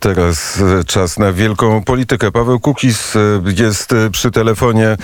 Teraz 0.00 0.60
e, 0.80 0.84
czas 0.84 1.18
na 1.18 1.32
wielką 1.32 1.84
politykę. 1.84 2.32
Paweł 2.32 2.60
Kukis 2.60 3.16
e, 3.16 3.20
jest 3.56 3.92
e, 3.92 4.10
przy 4.10 4.30
telefonie. 4.30 4.96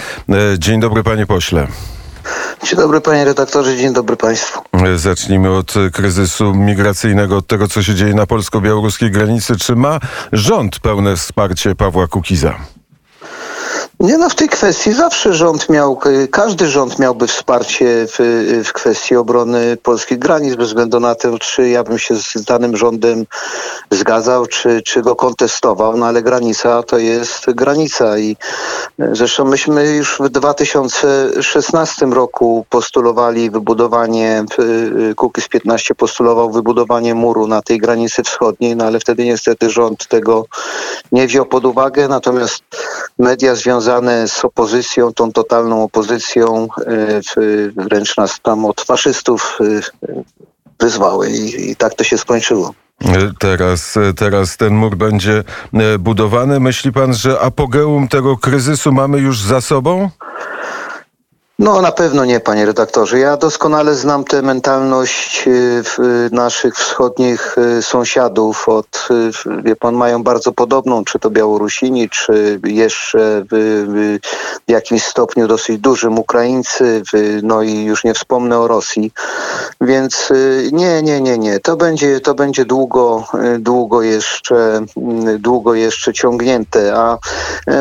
Dzień 0.59 0.81
dobry, 0.81 1.03
panie 1.03 1.27
pośle. 1.27 1.67
Dzień 2.65 2.79
dobry 2.79 3.01
panie 3.01 3.25
redaktorze, 3.25 3.77
dzień 3.77 3.93
dobry 3.93 4.17
państwu. 4.17 4.63
Zacznijmy 4.97 5.51
od 5.51 5.75
kryzysu 5.93 6.55
migracyjnego, 6.55 7.37
od 7.37 7.47
tego, 7.47 7.69
co 7.69 7.83
się 7.83 7.95
dzieje 7.95 8.15
na 8.15 8.27
polsko-białoruskiej 8.27 9.11
granicy. 9.11 9.57
Czy 9.57 9.77
ma 9.77 10.01
rząd 10.33 10.79
pełne 10.79 11.17
wsparcie 11.17 11.75
Pawła 11.75 12.07
Kukiza? 12.07 12.55
Nie 14.03 14.19
no, 14.19 14.29
w 14.29 14.35
tej 14.35 14.49
kwestii 14.49 14.93
zawsze 14.93 15.35
rząd 15.35 15.69
miał, 15.69 15.99
każdy 16.31 16.67
rząd 16.67 16.99
miałby 16.99 17.27
wsparcie 17.27 18.07
w, 18.07 18.17
w 18.65 18.73
kwestii 18.73 19.17
obrony 19.17 19.77
polskich 19.83 20.19
granic, 20.19 20.55
bez 20.55 20.69
względu 20.69 21.01
na 21.01 21.15
to, 21.15 21.39
czy 21.39 21.69
ja 21.69 21.85
bym 21.85 21.99
się 21.99 22.15
z 22.17 22.45
danym 22.45 22.77
rządem 22.77 23.27
zgadzał, 23.91 24.47
czy, 24.47 24.83
czy 24.83 25.03
go 25.03 25.17
kontestował, 25.17 25.97
no 25.97 26.07
ale 26.07 26.23
granica 26.23 26.83
to 26.83 26.99
jest 26.99 27.51
granica 27.51 28.19
i 28.19 28.37
zresztą 28.99 29.45
myśmy 29.45 29.87
już 29.89 30.19
w 30.21 30.29
2016 30.29 32.07
roku 32.07 32.67
postulowali 32.71 33.51
wybudowanie, 33.51 34.45
Kukiz 35.17 35.49
15 35.49 35.95
postulował 35.95 36.51
wybudowanie 36.51 37.15
muru 37.15 37.47
na 37.47 37.63
tej 37.63 37.79
granicy 37.79 38.23
wschodniej, 38.23 38.77
no 38.77 38.85
ale 38.85 39.01
wtedy 39.01 39.25
niestety 39.25 39.71
rząd 39.71 40.07
tego 40.07 40.45
nie 41.13 41.27
wziął 41.27 41.47
pod 41.47 41.65
uwagę, 41.65 42.09
natomiast 42.09 42.63
media 43.19 43.55
związane 43.55 43.92
związane 43.93 44.29
z 44.29 44.45
opozycją, 44.45 45.13
tą 45.13 45.33
totalną 45.33 45.85
opozycją, 45.85 46.69
e, 46.87 47.21
wręcz 47.77 48.17
nas 48.17 48.41
tam 48.43 48.65
od 48.65 48.81
faszystów 48.81 49.59
e, 49.61 49.81
wyzwały 50.81 51.31
i, 51.31 51.71
i 51.71 51.77
tak 51.77 51.95
to 51.95 52.05
się 52.05 52.19
skończyło. 52.19 52.75
Teraz, 53.39 53.99
teraz 54.17 54.57
ten 54.57 54.75
mur 54.75 54.97
będzie 54.97 55.45
e, 55.73 55.99
budowany. 55.99 56.61
Myśli 56.61 56.93
pan, 56.93 57.15
że 57.15 57.41
apogeum 57.41 58.09
tego 58.09 58.37
kryzysu 58.37 58.93
mamy 58.93 59.19
już 59.19 59.41
za 59.41 59.61
sobą? 59.61 60.11
No 61.59 61.83
na 61.83 61.93
pewno 61.93 62.25
nie, 62.25 62.41
panie 62.41 62.67
redaktorze. 62.67 63.19
Ja 63.19 63.37
doskonale 63.37 63.95
znam 63.95 64.25
tę 64.25 64.43
mentalność 64.43 65.45
y, 65.49 65.83
naszych 66.33 66.75
wschodnich 66.77 67.59
y, 67.79 67.83
sąsiadów. 67.83 68.69
Od, 68.69 69.09
y, 69.47 69.63
wie 69.63 69.77
pan, 69.77 69.95
mają 69.95 70.23
bardzo 70.23 70.53
podobną, 70.53 71.05
czy 71.05 71.19
to 71.19 71.31
Białorusini, 71.31 72.09
czy 72.09 72.61
jeszcze 72.65 73.45
w, 73.53 74.19
jakimś 74.69 75.05
stopniu 75.05 75.49
dosyć 75.49 75.79
dużym 75.79 76.19
Ukraińcy, 76.19 77.03
no 77.43 77.63
i 77.63 77.85
już 77.85 78.05
nie 78.05 78.15
wspomnę 78.15 78.59
o 78.59 78.69
Rosji. 78.69 79.13
Więc 79.81 80.33
nie, 80.73 81.03
nie, 81.03 81.21
nie, 81.21 81.39
nie. 81.39 81.61
To 81.61 81.77
będzie, 81.77 82.21
to 82.21 82.35
będzie 82.35 82.65
długo, 82.65 83.25
długo 83.59 84.03
jeszcze, 84.03 84.85
długo 85.39 85.75
jeszcze 85.75 86.13
ciągnięte. 86.13 86.95
A 86.97 87.19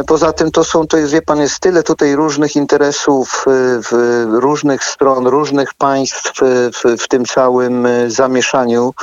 poza 0.07 0.33
tym 0.33 0.51
to 0.51 0.63
są, 0.63 0.87
to 0.87 0.97
jest, 0.97 1.13
wie 1.13 1.21
pan, 1.21 1.41
jest 1.41 1.59
tyle 1.59 1.83
tutaj 1.83 2.15
różnych 2.15 2.55
interesów 2.55 3.45
w 3.79 4.25
różnych 4.29 4.83
stron, 4.83 5.27
różnych 5.27 5.73
państw 5.73 6.31
w, 6.73 7.01
w 7.03 7.07
tym 7.07 7.25
całym 7.25 7.85
e, 7.85 8.09
zamieszaniu, 8.09 8.93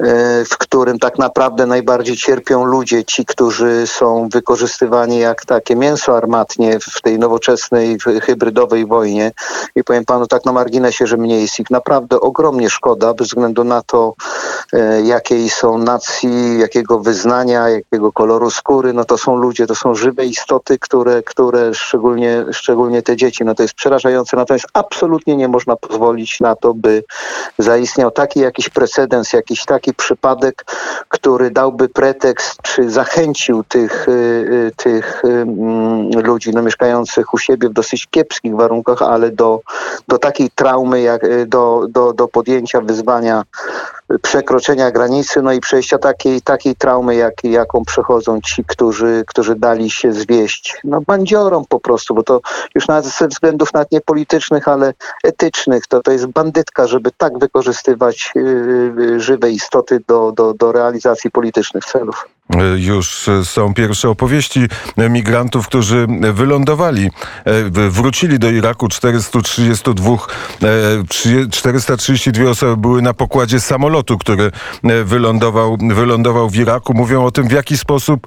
e, 0.00 0.44
w 0.44 0.58
którym 0.58 0.98
tak 0.98 1.18
naprawdę 1.18 1.66
najbardziej 1.66 2.16
cierpią 2.16 2.64
ludzie, 2.64 3.04
ci, 3.04 3.24
którzy 3.24 3.86
są 3.86 4.28
wykorzystywani 4.28 5.18
jak 5.18 5.44
takie 5.44 5.76
mięso 5.76 6.16
armatnie 6.16 6.78
w 6.80 7.02
tej 7.02 7.18
nowoczesnej, 7.18 7.98
hybrydowej 8.22 8.86
wojnie. 8.86 9.32
I 9.76 9.84
powiem 9.84 10.04
panu 10.04 10.26
tak 10.26 10.44
na 10.44 10.52
marginesie, 10.52 11.06
że 11.06 11.16
mnie 11.16 11.40
jest 11.40 11.60
ich 11.60 11.70
naprawdę 11.70 12.20
ogromnie 12.20 12.70
szkoda, 12.70 13.14
bez 13.14 13.28
względu 13.28 13.64
na 13.64 13.82
to, 13.82 14.14
e, 14.72 15.02
jakiej 15.02 15.50
są 15.50 15.78
nacji, 15.78 16.58
jakiego 16.58 16.98
wyznania, 17.00 17.68
jakiego 17.68 18.12
koloru 18.12 18.50
skóry, 18.50 18.92
no 18.92 19.04
to 19.04 19.18
są 19.18 19.36
ludzie, 19.36 19.66
to 19.66 19.74
są 19.74 19.94
żywe 19.94 20.26
istoty, 20.26 20.78
które, 20.78 21.22
które 21.22 21.74
szczególnie, 21.74 22.44
szczególnie 22.52 23.02
te 23.02 23.16
dzieci, 23.16 23.44
no 23.44 23.54
to 23.54 23.62
jest 23.62 23.74
przerażające 23.74 23.95
przerażające. 23.96 24.36
Natomiast 24.36 24.66
absolutnie 24.72 25.36
nie 25.36 25.48
można 25.48 25.76
pozwolić 25.76 26.40
na 26.40 26.56
to, 26.56 26.74
by 26.74 27.04
zaistniał 27.58 28.10
taki 28.10 28.40
jakiś 28.40 28.68
precedens, 28.68 29.32
jakiś 29.32 29.64
taki 29.64 29.94
przypadek, 29.94 30.64
który 31.08 31.50
dałby 31.50 31.88
pretekst, 31.88 32.62
czy 32.62 32.90
zachęcił 32.90 33.64
tych, 33.64 34.08
y, 34.08 34.12
y, 34.12 34.72
tych 34.76 35.24
y, 35.24 35.28
mm, 35.28 36.10
ludzi 36.10 36.50
no, 36.50 36.62
mieszkających 36.62 37.34
u 37.34 37.38
siebie 37.38 37.68
w 37.68 37.72
dosyć 37.72 38.06
kiepskich 38.06 38.56
warunkach, 38.56 39.02
ale 39.02 39.30
do, 39.30 39.60
do 40.08 40.18
takiej 40.18 40.50
traumy, 40.54 41.00
jak, 41.00 41.46
do, 41.48 41.86
do, 41.88 42.12
do 42.12 42.28
podjęcia 42.28 42.80
wyzwania 42.80 43.42
przekroczenia 44.22 44.90
granicy, 44.90 45.42
no 45.42 45.52
i 45.52 45.60
przejścia 45.60 45.98
takiej, 45.98 46.42
takiej 46.42 46.76
traumy, 46.76 47.14
jak, 47.14 47.44
jaką 47.44 47.84
przechodzą 47.84 48.40
ci, 48.40 48.64
którzy, 48.64 49.24
którzy 49.26 49.54
dali 49.54 49.90
się 49.90 50.12
zwieść 50.12 50.80
no, 50.84 51.00
bandziorom 51.00 51.64
po 51.68 51.80
prostu, 51.80 52.14
bo 52.14 52.22
to 52.22 52.40
już 52.74 52.88
nawet 52.88 53.06
ze 53.06 53.28
względów 53.28 53.72
nawet 53.72 53.92
nie 53.92 54.00
politycznych, 54.00 54.68
ale 54.68 54.94
etycznych, 55.24 55.86
to, 55.86 56.02
to 56.02 56.12
jest 56.12 56.26
bandytka, 56.26 56.86
żeby 56.86 57.10
tak 57.16 57.38
wykorzystywać 57.38 58.32
yy, 58.34 59.20
żywe 59.20 59.50
istoty 59.50 60.00
do, 60.08 60.32
do, 60.32 60.54
do 60.54 60.72
realizacji 60.72 61.30
politycznych 61.30 61.84
celów. 61.84 62.35
Już 62.76 63.26
są 63.44 63.74
pierwsze 63.74 64.08
opowieści 64.08 64.60
migrantów, 65.10 65.66
którzy 65.66 66.06
wylądowali, 66.32 67.10
e, 67.44 67.90
wrócili 67.90 68.38
do 68.38 68.50
Iraku. 68.50 68.88
432, 68.88 70.16
432 71.50 72.44
e, 72.44 72.50
osoby 72.50 72.76
były 72.76 73.02
na 73.02 73.14
pokładzie 73.14 73.60
samolotu, 73.60 74.18
który 74.18 74.50
e, 74.84 75.04
wylądował, 75.04 75.76
wylądował 75.80 76.50
w 76.50 76.56
Iraku. 76.56 76.94
Mówią 76.94 77.24
o 77.24 77.30
tym, 77.30 77.48
w 77.48 77.52
jaki 77.52 77.78
sposób 77.78 78.26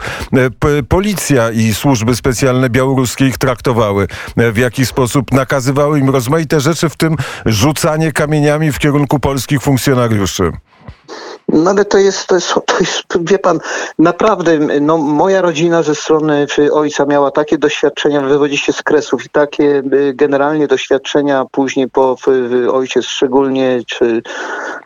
policja 0.88 1.52
i 1.52 1.74
służby 1.74 2.16
specjalne 2.16 2.69
białoruskie 2.69 3.28
ich 3.28 3.38
traktowały, 3.38 4.08
w 4.38 4.58
jaki 4.58 4.85
sposób 4.85 5.31
nakazywały 5.31 6.00
im 6.00 6.09
rozmaite 6.09 6.59
rzeczy, 6.59 6.90
w 6.90 6.96
tym 6.96 7.16
rzucanie 7.46 8.12
kamieniami 8.12 8.72
w 8.72 8.79
kierunku 8.79 9.19
polskich 9.19 9.62
funkcjonariuszy. 9.62 10.52
No 11.54 11.70
ale 11.70 11.86
to 11.86 11.98
jest, 11.98 12.28
to 12.28 12.36
jest, 12.36 12.54
to 12.66 12.80
jest, 12.80 13.04
wie 13.22 13.40
pan, 13.40 13.60
naprawdę, 14.00 14.58
no 14.82 14.98
moja 14.98 15.42
rodzina 15.42 15.84
ze 15.84 15.96
strony 15.96 16.48
ojca 16.72 17.06
miała 17.06 17.32
takie 17.32 17.58
doświadczenia, 17.58 18.22
wywodzi 18.22 18.58
się 18.58 18.74
z 18.74 18.84
Kresów 18.84 19.26
i 19.26 19.30
takie 19.30 19.84
y, 19.94 20.14
generalnie 20.14 20.68
doświadczenia 20.68 21.46
później 21.52 21.90
po 21.90 22.16
ojciec 22.72 23.06
szczególnie, 23.06 23.82
czy 23.88 24.22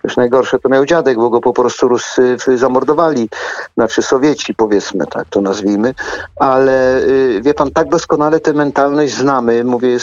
już 0.04 0.18
najgorsze 0.18 0.60
to 0.60 0.70
miał 0.70 0.86
dziadek, 0.86 1.18
bo 1.18 1.30
go 1.30 1.42
po 1.42 1.54
prostu 1.54 1.88
Rusy 1.88 2.38
zamordowali, 2.56 3.30
znaczy 3.74 4.02
Sowieci 4.02 4.54
powiedzmy, 4.54 5.08
tak 5.08 5.28
to 5.30 5.42
nazwijmy, 5.42 5.94
ale 6.36 6.98
y, 6.98 7.42
wie 7.44 7.54
pan, 7.54 7.72
tak 7.72 7.90
doskonale 7.90 8.40
tę 8.40 8.54
mentalność 8.54 9.14
znamy, 9.14 9.64
mówię, 9.64 9.98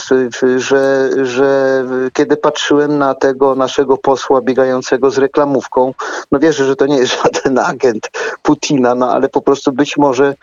że, 0.56 1.10
że 1.26 1.84
kiedy 2.12 2.36
patrzyłem 2.36 2.98
na 2.98 3.14
tego 3.14 3.54
naszego 3.54 3.96
posła 3.96 4.40
biegającego 4.40 5.10
z 5.10 5.18
reklamówką, 5.18 5.94
no 6.32 6.38
wierzę, 6.50 6.64
że 6.66 6.76
to 6.76 6.86
nie 6.86 6.96
jest 6.96 7.12
żaden 7.22 7.58
agent 7.58 8.10
Putina, 8.42 8.94
no 8.94 9.12
ale 9.12 9.28
po 9.28 9.42
prostu 9.42 9.72
być 9.72 9.96
może 9.96 10.34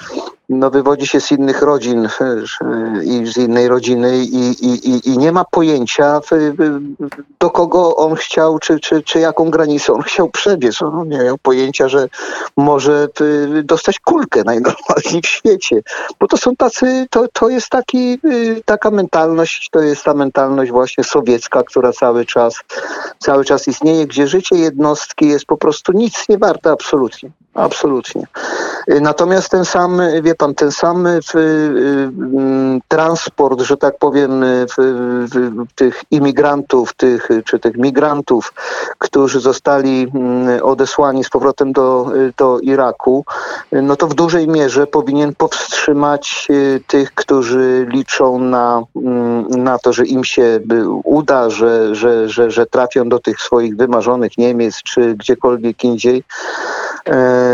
no, 0.49 0.69
wywodzi 0.69 1.07
się 1.07 1.21
z 1.21 1.31
innych 1.31 1.61
rodzin 1.61 2.07
i 3.03 3.27
z 3.27 3.37
innej 3.37 3.67
rodziny 3.67 4.17
i, 4.17 4.65
i, 4.65 5.09
i 5.09 5.17
nie 5.17 5.31
ma 5.31 5.45
pojęcia, 5.45 6.19
do 7.39 7.49
kogo 7.49 7.95
on 7.95 8.15
chciał, 8.15 8.59
czy, 8.59 8.79
czy, 8.79 9.03
czy 9.03 9.19
jaką 9.19 9.49
granicę 9.49 9.93
on 9.93 10.01
chciał 10.01 10.29
przebiec. 10.29 10.81
On 10.81 11.09
nie 11.09 11.17
miał 11.17 11.37
pojęcia, 11.37 11.89
że 11.89 12.07
może 12.57 13.07
dostać 13.63 13.99
kulkę 13.99 14.43
najnormalniej 14.43 15.21
w 15.23 15.27
świecie. 15.27 15.81
Bo 16.19 16.27
to 16.27 16.37
są 16.37 16.55
tacy, 16.55 17.07
to, 17.09 17.27
to 17.33 17.49
jest 17.49 17.69
taki, 17.69 18.19
taka 18.65 18.91
mentalność, 18.91 19.69
to 19.71 19.79
jest 19.79 20.03
ta 20.03 20.13
mentalność 20.13 20.71
właśnie 20.71 21.03
sowiecka, 21.03 21.63
która 21.63 21.93
cały 21.93 22.25
czas, 22.25 22.59
cały 23.19 23.45
czas 23.45 23.67
istnieje, 23.67 24.07
gdzie 24.07 24.27
życie 24.27 24.55
jednostki 24.55 25.27
jest 25.27 25.45
po 25.45 25.57
prostu 25.57 25.91
nic 25.91 26.29
nie 26.29 26.37
warte 26.37 26.71
absolutnie. 26.71 27.29
Absolutnie. 27.53 28.27
Natomiast 29.01 29.49
ten 29.49 29.65
sam, 29.65 30.01
wie 30.21 30.35
pan, 30.37 30.55
ten 30.55 30.71
sam 30.71 31.07
w, 31.07 31.31
w, 31.33 32.09
transport, 32.87 33.61
że 33.61 33.77
tak 33.77 33.97
powiem, 33.97 34.43
w, 34.77 35.73
tych 35.75 36.03
imigrantów, 36.11 36.93
tych, 36.93 37.29
czy 37.45 37.59
tych 37.59 37.77
migrantów, 37.77 38.53
którzy 38.97 39.39
zostali 39.39 40.07
mm, 40.15 40.63
odesłani 40.63 41.23
z 41.23 41.29
powrotem 41.29 41.73
do, 41.73 42.11
do 42.37 42.59
Iraku, 42.59 43.25
no 43.71 43.95
to 43.95 44.07
w 44.07 44.13
dużej 44.13 44.47
mierze 44.47 44.87
powinien 44.87 45.35
powstrzymać 45.35 46.47
y, 46.49 46.81
tych, 46.87 47.13
którzy 47.13 47.87
liczą 47.89 48.39
na, 48.39 48.83
mm, 48.95 49.47
na 49.49 49.79
to, 49.79 49.93
że 49.93 50.05
im 50.05 50.23
się 50.23 50.59
uda, 51.03 51.49
że, 51.49 51.95
że, 51.95 52.29
że, 52.29 52.51
że 52.51 52.65
trafią 52.65 53.09
do 53.09 53.19
tych 53.19 53.41
swoich 53.41 53.77
wymarzonych 53.77 54.37
Niemiec, 54.37 54.83
czy 54.83 55.15
gdziekolwiek 55.15 55.83
indziej. 55.83 56.23
E, 57.09 57.46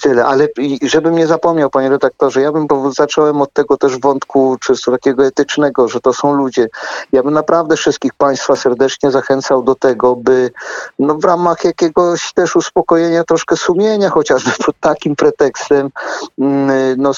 tyle, 0.00 0.26
ale 0.26 0.48
żebym 0.82 1.14
nie 1.14 1.26
zapomniał, 1.26 1.70
panie 1.70 1.88
redaktorze, 1.88 2.40
ja 2.40 2.52
bym 2.52 2.66
zacząłem 2.92 3.42
od 3.42 3.52
tego 3.52 3.76
też 3.76 3.98
wątku 3.98 4.56
czysto 4.60 4.92
takiego 4.92 5.26
etycznego, 5.26 5.88
że 5.88 6.00
to 6.00 6.12
są 6.12 6.34
ludzie. 6.34 6.68
Ja 7.12 7.22
bym 7.22 7.34
naprawdę 7.34 7.76
wszystkich 7.76 8.14
państwa 8.14 8.56
serdecznie 8.56 9.10
zachęcał 9.10 9.62
do 9.62 9.74
tego, 9.74 10.16
by 10.16 10.50
no, 10.98 11.14
w 11.14 11.24
ramach 11.24 11.64
jakiegoś 11.64 12.32
też 12.32 12.56
uspokojenia 12.56 13.24
troszkę 13.24 13.56
sumienia, 13.56 14.10
chociażby 14.10 14.50
pod 14.66 14.80
takim 14.80 15.16
pretekstem, 15.16 15.90
mm, 16.38 17.00
no, 17.00 17.12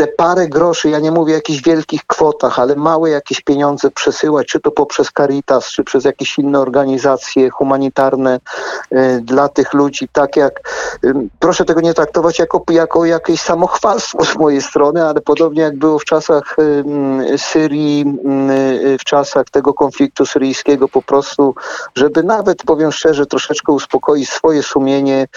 te 0.00 0.06
parę 0.06 0.48
groszy, 0.48 0.90
ja 0.90 0.98
nie 0.98 1.12
mówię 1.12 1.32
o 1.32 1.36
jakichś 1.36 1.62
wielkich 1.62 2.06
kwotach, 2.06 2.58
ale 2.58 2.76
małe 2.76 3.10
jakieś 3.10 3.40
pieniądze 3.40 3.90
przesyłać, 3.90 4.46
czy 4.46 4.60
to 4.60 4.70
poprzez 4.70 5.10
Caritas, 5.16 5.66
czy 5.66 5.84
przez 5.84 6.04
jakieś 6.04 6.38
inne 6.38 6.60
organizacje 6.60 7.50
humanitarne 7.50 8.40
y, 8.92 9.20
dla 9.22 9.48
tych 9.48 9.74
ludzi, 9.74 10.08
tak 10.12 10.36
jak, 10.36 10.60
y, 11.04 11.14
proszę 11.38 11.64
tego 11.64 11.80
nie 11.80 11.94
traktować 11.94 12.38
jako, 12.38 12.64
jako 12.70 13.04
jakieś 13.04 13.40
samochwalstwo 13.40 14.24
z 14.24 14.36
mojej 14.36 14.62
strony, 14.62 15.04
ale 15.04 15.20
podobnie 15.20 15.62
jak 15.62 15.76
było 15.76 15.98
w 15.98 16.04
czasach 16.04 16.56
y, 16.58 17.38
Syrii, 17.38 18.04
w 19.00 19.04
czasach 19.04 19.44
tego 19.50 19.74
konfliktu 19.74 20.26
syryjskiego, 20.26 20.88
po 20.88 21.02
prostu, 21.02 21.54
żeby 21.94 22.22
nawet, 22.22 22.62
powiem 22.62 22.92
szczerze, 22.92 23.26
troszeczkę 23.26 23.72
uspokoić 23.72 24.30
swoje 24.30 24.62
sumienie 24.62 25.28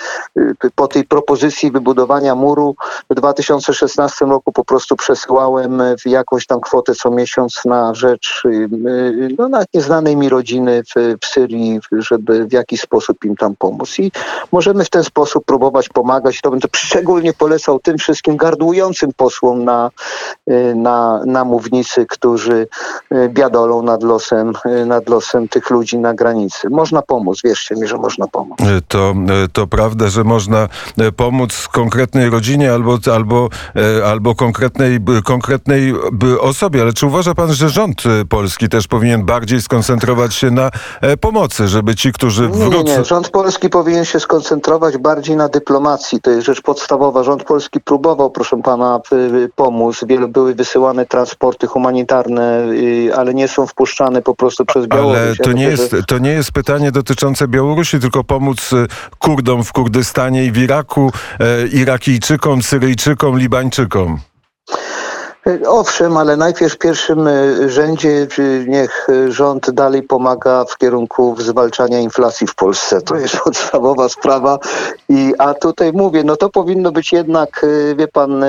po 0.76 0.88
tej 0.88 1.04
propozycji 1.04 1.72
wybudowania 1.72 2.36
muru 2.36 2.76
w 3.10 3.16
2016 3.16 4.26
roku 4.26 4.53
po 4.54 4.66
prostu 4.66 4.96
przesyłałem 4.96 5.82
w 6.00 6.06
jakąś 6.06 6.46
tam 6.46 6.62
kwotę 6.62 6.96
co 6.96 7.12
miesiąc 7.12 7.66
na 7.66 7.94
rzecz 7.94 8.44
y, 8.46 8.50
y, 8.50 9.36
no, 9.38 9.50
nieznanej 9.74 10.18
mi 10.18 10.30
rodziny 10.30 10.84
w, 10.84 11.18
w 11.22 11.26
Syrii, 11.26 11.80
żeby 11.92 12.46
w 12.46 12.54
jakiś 12.54 12.82
sposób 12.82 13.26
im 13.26 13.36
tam 13.36 13.56
pomóc. 13.56 14.00
I 14.00 14.12
możemy 14.52 14.86
w 14.86 14.90
ten 14.90 15.04
sposób 15.04 15.46
próbować 15.46 15.90
pomagać. 15.90 16.42
To 16.42 16.52
będę 16.52 16.68
szczególnie 16.76 17.34
polecał 17.34 17.80
tym 17.80 17.98
wszystkim 17.98 18.38
gardłującym 18.38 19.12
posłom 19.18 19.64
na, 19.64 19.90
y, 20.50 20.76
na, 20.76 21.22
na 21.26 21.46
mównicy, 21.46 22.06
którzy 22.06 22.68
biadolą 23.30 23.82
nad 23.82 24.04
losem, 24.04 24.54
nad 24.86 25.10
losem 25.10 25.48
tych 25.48 25.70
ludzi 25.70 25.98
na 25.98 26.14
granicy. 26.14 26.70
Można 26.70 27.02
pomóc, 27.02 27.40
wierzcie 27.44 27.76
mi, 27.76 27.88
że 27.88 27.98
można 27.98 28.28
pomóc. 28.28 28.58
To, 28.88 29.14
to 29.54 29.68
prawda, 29.68 30.08
że 30.08 30.24
można 30.24 30.68
pomóc 31.16 31.68
konkretnej 31.72 32.30
rodzinie 32.30 32.74
albo, 32.74 32.98
albo, 33.14 33.50
albo 34.06 34.36
konkretnej, 34.44 35.00
konkretnej 35.24 35.94
osobie, 36.40 36.82
ale 36.82 36.94
czy 36.94 37.06
uważa 37.06 37.34
pan, 37.36 37.54
że 37.54 37.70
rząd 37.70 38.06
y, 38.06 38.26
polski 38.26 38.70
też 38.70 38.88
powinien 38.88 39.26
bardziej 39.26 39.62
skoncentrować 39.62 40.36
się 40.36 40.52
na 40.52 40.72
e, 41.02 41.18
pomocy, 41.18 41.68
żeby 41.68 41.96
ci, 41.96 42.12
którzy 42.12 42.48
wrócą... 42.48 42.78
Nie, 42.78 42.84
nie, 42.84 43.04
rząd 43.04 43.30
polski 43.30 43.70
powinien 43.70 44.06
się 44.06 44.20
skoncentrować 44.20 44.98
bardziej 44.98 45.36
na 45.36 45.50
dyplomacji, 45.50 46.22
to 46.22 46.32
jest 46.32 46.46
rzecz 46.46 46.62
podstawowa. 46.62 47.24
Rząd 47.24 47.44
polski 47.44 47.80
próbował, 47.80 48.32
proszę 48.32 48.62
pana, 48.64 49.00
pomóc. 49.56 50.06
Wiele 50.08 50.28
były 50.28 50.56
wysyłane 50.56 51.06
transporty 51.06 51.68
humanitarne, 51.68 52.66
y, 52.72 53.12
ale 53.16 53.34
nie 53.34 53.48
są 53.48 53.68
wpuszczane 53.68 54.22
po 54.22 54.36
prostu 54.36 54.66
przez 54.66 54.88
Białoruś. 54.88 55.18
Ale 55.18 55.36
to, 55.36 55.52
nie 55.52 55.64
jest, 55.64 55.96
to 56.08 56.18
nie 56.18 56.32
jest 56.32 56.52
pytanie 56.52 56.92
dotyczące 56.92 57.48
Białorusi, 57.48 58.00
tylko 58.00 58.24
pomóc 58.24 58.74
y, 58.74 58.88
Kurdom 59.20 59.64
w 59.64 59.72
Kurdystanie 59.72 60.46
i 60.46 60.52
w 60.52 60.58
Iraku, 60.58 61.12
e, 61.40 61.68
Irakijczykom, 61.68 62.64
Syryjczykom, 62.64 63.40
Libańczykom. 63.40 64.33
Owszem, 65.68 66.18
ale 66.18 66.38
najpierw 66.38 66.74
w 66.74 66.78
pierwszym 66.78 67.28
e, 67.28 67.70
rzędzie 67.70 68.28
niech 68.68 69.08
rząd 69.30 69.72
dalej 69.72 70.04
pomaga 70.04 70.66
w 70.66 70.78
kierunku 70.78 71.36
zwalczania 71.40 72.00
inflacji 72.00 72.48
w 72.48 72.56
Polsce. 72.56 73.02
To 73.02 73.16
jest 73.16 73.38
podstawowa 73.44 74.10
sprawa. 74.10 74.60
I, 75.10 75.34
a 75.38 75.54
tutaj 75.54 75.94
mówię, 75.94 76.24
no 76.24 76.36
to 76.38 76.50
powinno 76.50 76.92
być 76.92 77.12
jednak, 77.12 77.64
e, 77.64 77.96
wie 77.96 78.08
pan, 78.08 78.44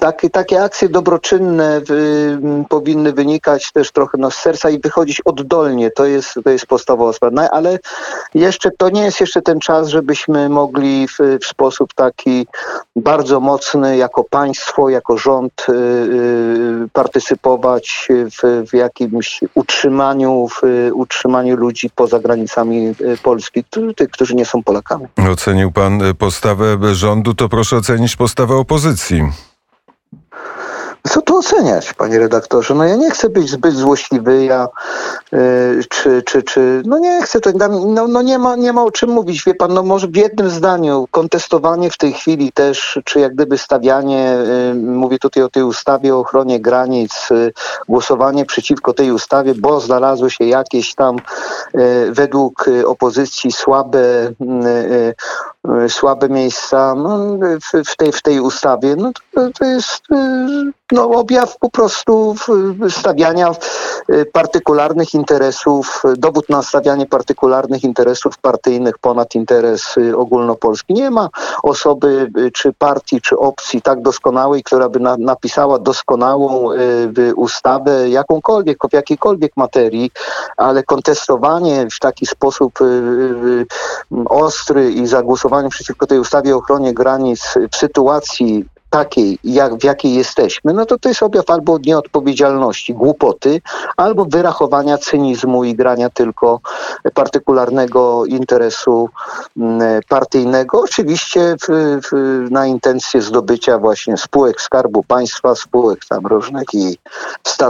takie, 0.00 0.30
takie 0.30 0.62
akcje 0.62 0.88
dobroczynne 0.88 1.80
y, 1.90 2.64
powinny 2.68 3.12
wynikać 3.12 3.72
też 3.72 3.92
trochę 3.92 4.18
no, 4.18 4.30
z 4.30 4.36
serca 4.36 4.70
i 4.70 4.80
wychodzić 4.80 5.20
oddolnie. 5.20 5.90
To 5.90 6.06
jest, 6.06 6.34
to 6.44 6.50
jest 6.50 6.66
podstawowa 6.66 7.12
sprawa. 7.12 7.42
No, 7.42 7.50
ale 7.50 7.78
jeszcze 8.34 8.70
to 8.70 8.90
nie 8.90 9.02
jest 9.02 9.20
jeszcze 9.20 9.42
ten 9.42 9.60
czas, 9.60 9.88
żebyśmy 9.88 10.48
mogli 10.48 11.08
w, 11.08 11.18
w 11.42 11.46
sposób 11.46 11.94
taki 11.94 12.46
bardzo 12.96 13.40
mocny 13.40 13.96
jako 13.96 14.24
państwo, 14.24 14.88
jako 14.88 15.18
rząd 15.18 15.66
y, 15.68 15.72
y, 15.72 16.88
partycypować 16.92 18.08
w, 18.10 18.68
w 18.70 18.74
jakimś 18.74 19.40
utrzymaniu, 19.54 20.48
w 20.48 20.90
utrzymaniu 20.92 21.56
ludzi 21.56 21.90
poza 21.94 22.18
granicami 22.18 22.94
y, 23.00 23.16
Polski, 23.22 23.64
tych, 23.96 24.10
którzy 24.10 24.34
nie 24.34 24.44
są 24.44 24.62
Polakami. 24.62 25.06
Ocenił 25.32 25.72
pan 25.72 26.00
postawę 26.18 26.94
rządu, 26.94 27.34
to 27.34 27.48
proszę 27.48 27.76
ocenić 27.76 28.16
postawę 28.16 28.54
opozycji. 28.54 29.22
Co 31.10 31.22
tu 31.22 31.36
oceniać, 31.36 31.92
panie 31.92 32.18
redaktorze? 32.18 32.74
No 32.74 32.84
ja 32.84 32.96
nie 32.96 33.10
chcę 33.10 33.28
być 33.28 33.50
zbyt 33.50 33.74
złośliwy, 33.74 34.44
ja 34.44 34.68
yy, 35.32 35.80
czy, 35.88 36.22
czy, 36.22 36.42
czy, 36.42 36.82
no 36.86 36.98
nie 36.98 37.22
chcę, 37.22 37.40
to, 37.40 37.50
no, 37.86 38.08
no 38.08 38.22
nie, 38.22 38.38
ma, 38.38 38.56
nie 38.56 38.72
ma 38.72 38.82
o 38.82 38.90
czym 38.90 39.10
mówić, 39.10 39.44
wie 39.44 39.54
pan, 39.54 39.74
no 39.74 39.82
może 39.82 40.06
w 40.06 40.16
jednym 40.16 40.50
zdaniu, 40.50 41.08
kontestowanie 41.10 41.90
w 41.90 41.98
tej 41.98 42.12
chwili 42.12 42.52
też, 42.52 43.00
czy 43.04 43.20
jak 43.20 43.34
gdyby 43.34 43.58
stawianie, 43.58 44.36
yy, 44.72 44.74
mówię 44.74 45.18
tutaj 45.18 45.42
o 45.42 45.48
tej 45.48 45.62
ustawie 45.62 46.14
o 46.14 46.20
ochronie 46.20 46.60
granic, 46.60 47.30
yy, 47.30 47.52
głosowanie 47.88 48.44
przeciwko 48.44 48.92
tej 48.92 49.12
ustawie, 49.12 49.54
bo 49.54 49.80
znalazły 49.80 50.30
się 50.30 50.44
jakieś 50.44 50.94
tam 50.94 51.16
y, 51.74 52.12
według 52.12 52.64
opozycji 52.86 53.52
słabe 53.52 53.98
słabe 55.88 56.28
miejsca 56.28 56.94
no, 56.94 57.38
w, 57.38 57.88
w, 57.90 57.96
tej, 57.96 58.12
w 58.12 58.22
tej 58.22 58.40
ustawie, 58.40 58.96
no 58.96 59.12
to, 59.34 59.50
to 59.58 59.64
jest 59.64 60.02
no, 60.98 61.10
objaw 61.10 61.58
po 61.58 61.70
prostu 61.70 62.34
stawiania 62.88 63.50
y, 64.10 64.26
partykularnych 64.32 65.14
interesów, 65.14 66.02
dowód 66.16 66.48
na 66.48 66.62
stawianie 66.62 67.06
partykularnych 67.06 67.84
interesów 67.84 68.38
partyjnych 68.38 68.98
ponad 68.98 69.34
interes 69.34 69.96
y, 69.96 70.16
ogólnopolski. 70.16 70.94
Nie 70.94 71.10
ma 71.10 71.28
osoby, 71.62 72.30
y, 72.38 72.50
czy 72.50 72.72
partii, 72.72 73.20
czy 73.20 73.38
opcji 73.38 73.82
tak 73.82 74.02
doskonałej, 74.02 74.62
która 74.62 74.88
by 74.88 75.00
na, 75.00 75.16
napisała 75.16 75.78
doskonałą 75.78 76.72
y, 76.72 77.34
ustawę, 77.34 78.08
jakąkolwiek, 78.08 78.78
w 78.90 78.92
jakiejkolwiek 78.92 79.52
materii, 79.56 80.10
ale 80.56 80.82
kontestowanie 80.82 81.86
w 81.90 81.98
taki 81.98 82.26
sposób 82.26 82.80
y, 82.80 82.84
y, 82.84 83.66
ostry 84.28 84.92
i 84.92 85.06
zagłosowanie 85.06 85.68
przeciwko 85.68 86.06
tej 86.06 86.18
ustawie 86.18 86.54
o 86.54 86.58
ochronie 86.58 86.94
granic 86.94 87.54
w 87.72 87.76
sytuacji 87.76 88.64
takiej, 88.90 89.38
jak, 89.44 89.74
w 89.74 89.84
jakiej 89.84 90.14
jesteśmy, 90.14 90.72
no 90.72 90.86
to 90.86 90.98
to 90.98 91.08
jest 91.08 91.22
objaw 91.22 91.50
albo 91.50 91.78
nieodpowiedzialności, 91.78 92.94
głupoty, 92.94 93.60
albo 93.96 94.24
wyrachowania 94.24 94.98
cynizmu 94.98 95.64
i 95.64 95.74
grania 95.74 96.10
tylko 96.10 96.60
partykularnego 97.14 98.26
interesu 98.26 99.08
mm, 99.56 100.02
partyjnego. 100.08 100.80
Oczywiście 100.80 101.56
w, 101.62 101.98
w, 102.02 102.50
na 102.50 102.66
intencje 102.66 103.22
zdobycia 103.22 103.78
właśnie 103.78 104.16
spółek 104.16 104.60
Skarbu 104.60 105.02
Państwa, 105.02 105.54
spółek 105.54 106.04
tam 106.08 106.26
różnych 106.26 106.74
i, 106.74 106.98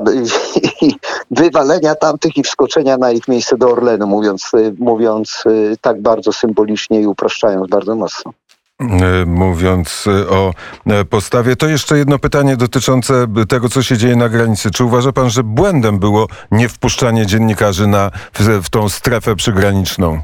i 0.86 0.94
wywalenia 1.30 1.94
tamtych 1.94 2.36
i 2.36 2.42
wskoczenia 2.42 2.96
na 2.96 3.10
ich 3.10 3.28
miejsce 3.28 3.56
do 3.56 3.70
Orlenu, 3.70 4.06
mówiąc, 4.06 4.50
mówiąc 4.78 5.42
y, 5.46 5.76
tak 5.80 6.02
bardzo 6.02 6.32
symbolicznie 6.32 7.00
i 7.00 7.06
upraszczając 7.06 7.68
bardzo 7.70 7.94
mocno. 7.94 8.32
E, 8.80 9.24
mówiąc 9.26 10.04
e, 10.06 10.28
o 10.28 10.54
e, 10.86 11.04
postawie. 11.04 11.56
To 11.56 11.68
jeszcze 11.68 11.98
jedno 11.98 12.18
pytanie 12.18 12.56
dotyczące 12.56 13.26
tego, 13.48 13.68
co 13.68 13.82
się 13.82 13.96
dzieje 13.96 14.16
na 14.16 14.28
granicy. 14.28 14.70
Czy 14.70 14.84
uważa 14.84 15.12
pan, 15.12 15.30
że 15.30 15.42
błędem 15.42 15.98
było 15.98 16.26
niewpuszczanie 16.50 17.26
dziennikarzy 17.26 17.86
na, 17.86 18.10
w, 18.32 18.64
w 18.64 18.70
tą 18.70 18.88
strefę 18.88 19.36
przygraniczną? 19.36 20.20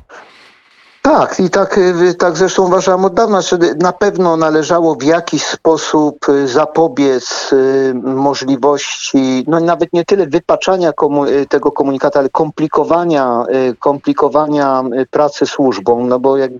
Tak, 1.06 1.40
i 1.40 1.50
tak, 1.50 1.78
y, 1.78 2.14
tak 2.14 2.36
zresztą 2.36 2.66
uważam 2.66 3.04
od 3.04 3.14
dawna, 3.14 3.40
że 3.40 3.58
na 3.78 3.92
pewno 3.92 4.36
należało 4.36 4.94
w 4.94 5.02
jakiś 5.02 5.46
sposób 5.46 6.28
y, 6.28 6.48
zapobiec 6.48 7.52
y, 7.52 7.94
możliwości, 7.94 9.44
no 9.46 9.60
nawet 9.60 9.92
nie 9.92 10.04
tyle 10.04 10.26
wypaczania 10.26 10.92
komu 10.92 11.24
tego 11.48 11.72
komunikatu, 11.72 12.18
ale 12.18 12.28
komplikowania, 12.28 13.44
komplikowania 13.78 14.82
pracy 15.10 15.46
służbą, 15.46 16.06
no 16.06 16.18
bo 16.18 16.36
jak 16.36 16.50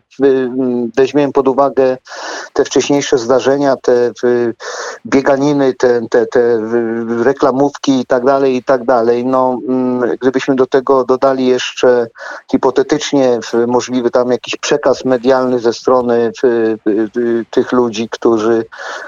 weźmiemy 0.97 1.33
pod 1.33 1.49
uwagę 1.49 1.99
te 2.53 2.65
wcześniejsze 2.65 3.19
zdarzenia, 3.19 3.77
te 3.77 4.13
bieganiny, 5.07 5.75
te, 5.75 6.01
te, 6.11 6.27
te 6.27 6.61
reklamówki 7.25 8.01
i 8.01 8.07
tak 8.07 8.25
dalej, 8.25 8.57
i 8.57 8.63
tak 8.63 8.85
dalej, 8.85 9.27
no 9.27 9.59
mm, 9.69 10.17
gdybyśmy 10.21 10.55
do 10.55 10.67
tego 10.67 11.05
dodali 11.05 11.47
jeszcze 11.47 12.07
hipotetycznie 12.51 13.39
możliwy 13.67 14.11
tam 14.11 14.34
jakiś 14.35 14.57
przekaz 14.57 15.05
medialny 15.05 15.59
ze 15.59 15.73
strony 15.73 16.33
tych 17.51 17.73
ludzi, 17.73 18.09
którzy, 18.09 18.65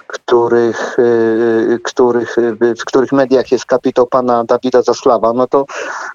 których, 0.06 0.98
y, 0.98 1.78
których, 1.84 2.36
w 2.80 2.84
których 2.84 3.12
mediach 3.12 3.52
jest 3.52 3.64
kapitał 3.64 4.06
pana 4.06 4.44
Dawida 4.44 4.82
Zaslawa, 4.82 5.32
no 5.32 5.46
to, 5.46 5.66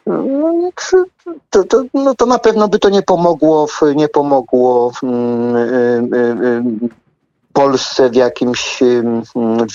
no, 0.06 0.72
to, 1.50 1.64
to, 1.64 1.84
no 1.94 2.16
to 2.16 2.26
na 2.26 2.40
pewno 2.40 2.68
by 2.68 2.80
to 2.80 2.90
nie 2.90 3.02
pomogło, 3.02 3.68
nie 3.96 4.10
pomogło 4.10 4.92
mm, 5.04 5.56
y, 5.56 6.18
y, 6.18 7.01
Polsce 7.54 8.10
w 8.10 8.16
jakimś 8.16 8.80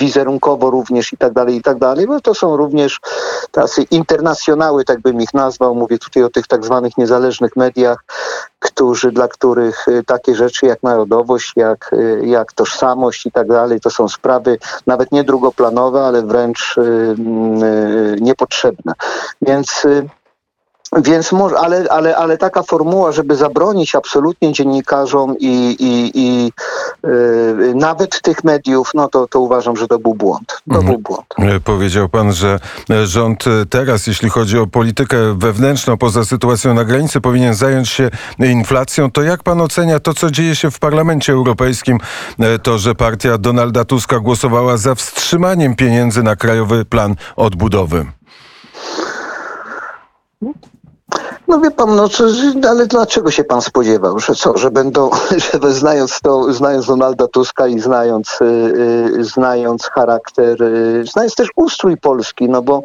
wizerunkowo 0.01 0.71
również 0.71 1.13
i 1.13 1.17
tak 1.17 1.33
dalej, 1.33 1.57
i 1.57 1.63
tak 1.63 1.79
dalej, 1.79 2.07
bo 2.07 2.21
to 2.21 2.35
są 2.35 2.57
również 2.57 3.01
tacy 3.51 3.83
internacjonały, 3.83 4.85
tak 4.85 5.01
bym 5.01 5.21
ich 5.21 5.35
nazwał, 5.35 5.75
mówię 5.75 5.99
tutaj 5.99 6.23
o 6.23 6.31
tych 6.31 6.47
tak 6.47 6.65
zwanych 6.65 6.99
niezależnych 6.99 7.57
mediach, 7.57 8.05
którzy, 8.59 9.13
dla 9.13 9.29
których 9.29 9.89
y, 9.89 10.05
takie 10.05 10.35
rzeczy 10.35 10.67
jak 10.67 10.83
narodowość, 10.83 11.53
jak, 11.57 11.93
y, 11.93 12.21
jak 12.25 12.53
tożsamość 12.53 13.27
i 13.27 13.33
tak 13.33 13.49
dalej, 13.49 13.81
to 13.81 13.91
są 13.91 14.09
sprawy 14.09 14.59
nawet 14.87 15.13
nie 15.13 15.25
drugoplanowe, 15.25 16.05
ale 16.05 16.23
wręcz 16.23 16.77
niepotrzebne. 18.21 18.93
Więc 19.43 19.87
więc 21.05 21.33
może, 21.33 21.59
ale, 21.59 21.87
ale, 21.91 22.17
ale 22.17 22.39
taka 22.39 22.63
formuła, 22.63 23.13
żeby 23.13 23.37
zabronić 23.37 23.95
absolutnie 23.95 24.53
dziennikarzom 24.53 25.35
i, 25.39 25.77
i, 25.79 26.11
i 26.15 26.53
yy, 27.05 27.75
nawet 27.75 28.21
tych 28.21 28.45
mediów, 28.45 28.91
no 28.95 29.09
to, 29.09 29.29
to 29.29 29.41
uważam, 29.41 29.77
że 29.77 29.89
to 29.89 29.99
był 29.99 30.15
błąd. 30.15 30.63
To 30.71 30.77
mhm. 30.77 30.87
był 30.87 30.99
błąd. 30.99 31.27
E, 31.39 31.61
powiedział 31.61 32.09
pan, 32.09 32.33
że 32.33 32.61
e, 32.91 33.07
rząd 33.07 33.45
teraz, 33.71 34.07
jeśli 34.07 34.29
chodzi 34.31 34.59
o 34.59 34.67
politykę 34.67 35.39
wewnętrzną, 35.39 35.97
poza 35.97 36.25
sytuacją 36.25 36.75
na 36.75 36.85
granicy, 36.85 37.21
powinien 37.21 37.55
zająć 37.55 37.89
się 37.89 38.11
inflacją. 38.39 39.11
To 39.11 39.23
jak 39.23 39.43
pan 39.43 39.61
ocenia 39.61 40.01
to, 40.01 40.15
co 40.15 40.31
dzieje 40.31 40.57
się 40.57 40.71
w 40.71 40.79
Parlamencie 40.79 41.33
Europejskim? 41.33 41.99
E, 42.39 42.59
to, 42.59 42.79
że 42.79 42.95
partia 42.95 43.39
Donalda 43.39 43.85
Tuska 43.85 44.21
głosowała 44.21 44.77
za 44.77 44.95
wstrzymaniem 44.95 45.77
pieniędzy 45.77 46.23
na 46.23 46.37
Krajowy 46.37 46.85
Plan 46.85 47.17
Odbudowy. 47.37 48.07
No 51.49 51.61
wie 51.61 51.71
pan, 51.71 51.97
no 51.97 52.09
ale 52.69 52.87
dlaczego 52.87 53.31
się 53.31 53.45
pan 53.45 53.63
spodziewał, 53.63 54.19
że 54.19 54.35
co, 54.35 54.59
że 54.59 54.71
będą, 54.71 55.11
że 55.63 55.73
znając 55.73 56.21
to, 56.21 56.53
znając 56.53 56.87
Donalda 56.87 57.29
Tuska 57.29 57.67
i 57.67 57.81
znając, 57.81 58.39
yy, 58.41 59.25
znając 59.25 59.87
charakter, 59.87 60.61
yy, 60.61 61.05
znając 61.13 61.35
też 61.35 61.49
ustrój 61.57 61.97
Polski, 61.97 62.49
no 62.49 62.63
bo 62.63 62.83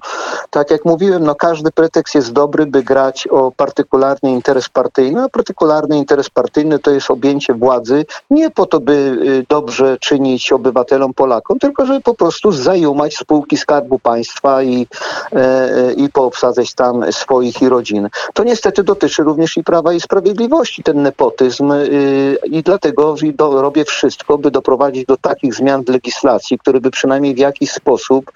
tak 0.49 0.71
jak 0.71 0.85
mówiłem, 0.85 1.23
no 1.23 1.35
każdy 1.35 1.71
pretekst 1.71 2.15
jest 2.15 2.31
dobry, 2.31 2.65
by 2.65 2.83
grać 2.83 3.27
o 3.27 3.51
partykularny 3.51 4.31
interes 4.31 4.69
partyjny, 4.69 5.23
a 5.23 5.29
partykularny 5.29 5.97
interes 5.97 6.29
partyjny 6.29 6.79
to 6.79 6.91
jest 6.91 7.11
objęcie 7.11 7.53
władzy 7.53 8.05
nie 8.29 8.49
po 8.49 8.65
to, 8.65 8.79
by 8.79 9.17
dobrze 9.49 9.97
czynić 9.97 10.51
obywatelom 10.51 11.13
Polakom, 11.13 11.59
tylko 11.59 11.85
żeby 11.85 12.01
po 12.01 12.13
prostu 12.13 12.51
zajumać 12.51 13.17
spółki 13.17 13.57
Skarbu 13.57 13.99
Państwa 13.99 14.63
i, 14.63 14.87
i 15.97 16.09
poobsadzać 16.09 16.73
tam 16.73 17.11
swoich 17.11 17.61
i 17.61 17.69
rodziny. 17.69 18.09
To 18.33 18.43
niestety 18.51 18.83
dotyczy 18.83 19.23
również 19.23 19.57
i 19.57 19.63
Prawa 19.63 19.93
i 19.93 20.01
Sprawiedliwości, 20.01 20.83
ten 20.83 21.03
nepotyzm 21.03 21.71
y, 21.71 22.37
i 22.43 22.63
dlatego 22.63 23.15
robię 23.37 23.85
wszystko, 23.85 24.37
by 24.37 24.51
doprowadzić 24.51 25.05
do 25.05 25.17
takich 25.17 25.53
zmian 25.53 25.83
w 25.83 25.89
legislacji, 25.89 26.59
które 26.59 26.81
by 26.81 26.91
przynajmniej 26.91 27.35
w 27.35 27.37
jakiś 27.37 27.71
sposób 27.71 28.31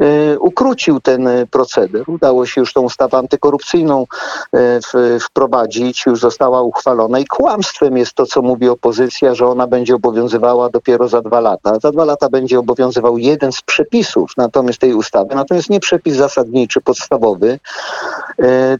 y, 0.00 0.38
ukrócił 0.40 1.00
ten 1.00 1.28
proceder. 1.50 2.04
Udało 2.06 2.46
się 2.46 2.60
już 2.60 2.72
tą 2.72 2.80
ustawę 2.80 3.18
antykorupcyjną 3.18 4.06
y, 4.54 5.20
wprowadzić, 5.20 6.06
już 6.06 6.20
została 6.20 6.62
uchwalona 6.62 7.18
i 7.18 7.26
kłamstwem 7.26 7.96
jest 7.96 8.12
to, 8.12 8.26
co 8.26 8.42
mówi 8.42 8.68
opozycja, 8.68 9.34
że 9.34 9.46
ona 9.46 9.66
będzie 9.66 9.94
obowiązywała 9.94 10.68
dopiero 10.70 11.08
za 11.08 11.22
dwa 11.22 11.40
lata. 11.40 11.78
Za 11.82 11.92
dwa 11.92 12.04
lata 12.04 12.28
będzie 12.28 12.58
obowiązywał 12.58 13.18
jeden 13.18 13.52
z 13.52 13.62
przepisów 13.62 14.30
natomiast 14.36 14.78
tej 14.78 14.94
ustawy, 14.94 15.34
natomiast 15.34 15.70
nie 15.70 15.80
przepis 15.80 16.16
zasadniczy, 16.16 16.80
podstawowy, 16.80 17.58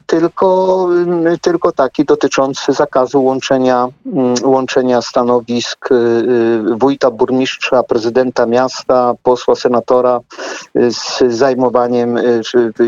tylko 0.07 0.76
tylko 1.43 1.73
taki 1.73 2.05
dotyczący 2.05 2.73
zakazu 2.73 3.25
łączenia, 3.25 3.89
mm, 4.07 4.35
łączenia 4.45 5.03
stanowisk 5.03 5.93
y, 5.93 5.95
y, 5.95 6.77
wójta, 6.77 7.11
burmistrza, 7.11 7.83
prezydenta 7.83 8.47
miasta, 8.47 9.15
posła, 9.23 9.55
senatora 9.55 10.21
y, 10.77 10.91
z 10.91 11.23
zajmowaniem 11.29 12.19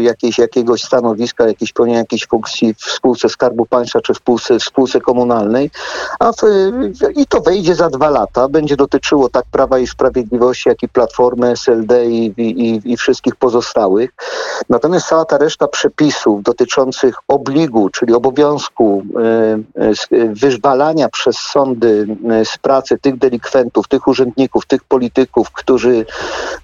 jakiejś, 0.00 0.38
jakiegoś 0.38 0.82
stanowiska, 0.82 1.46
jakiejś 1.46 1.72
pełnienia 1.72 1.98
jakiejś 1.98 2.26
funkcji 2.26 2.74
w 2.74 2.82
spółce 2.82 3.28
Skarbu 3.28 3.66
Państwa 3.66 4.00
czy 4.00 4.14
w 4.14 4.16
spółce, 4.16 4.58
w 4.58 4.62
spółce 4.62 5.00
komunalnej. 5.00 5.70
A 6.18 6.32
w, 6.32 6.36
I 7.16 7.26
to 7.26 7.40
wejdzie 7.40 7.74
za 7.74 7.90
dwa 7.90 8.10
lata. 8.10 8.48
Będzie 8.48 8.76
dotyczyło 8.76 9.28
tak 9.28 9.44
Prawa 9.50 9.78
i 9.78 9.86
Sprawiedliwości, 9.86 10.68
jak 10.68 10.82
i 10.82 10.88
Platformy, 10.88 11.50
SLD 11.50 12.06
i, 12.06 12.34
i, 12.36 12.92
i 12.92 12.96
wszystkich 12.96 13.36
pozostałych. 13.36 14.10
Natomiast 14.68 15.08
cała 15.08 15.24
ta 15.24 15.38
reszta 15.38 15.68
przepisów 15.68 16.42
dotyczących 16.42 17.14
obligu 17.28 17.77
czyli 17.92 18.14
obowiązku 18.14 19.02
e, 19.16 19.58
e, 20.16 20.28
wyżwalania 20.28 21.08
przez 21.08 21.38
sądy 21.38 22.16
e, 22.30 22.44
z 22.44 22.58
pracy 22.58 22.98
tych 22.98 23.18
delikwentów, 23.18 23.88
tych 23.88 24.08
urzędników, 24.08 24.66
tych 24.66 24.84
polityków, 24.84 25.50
którzy 25.50 26.06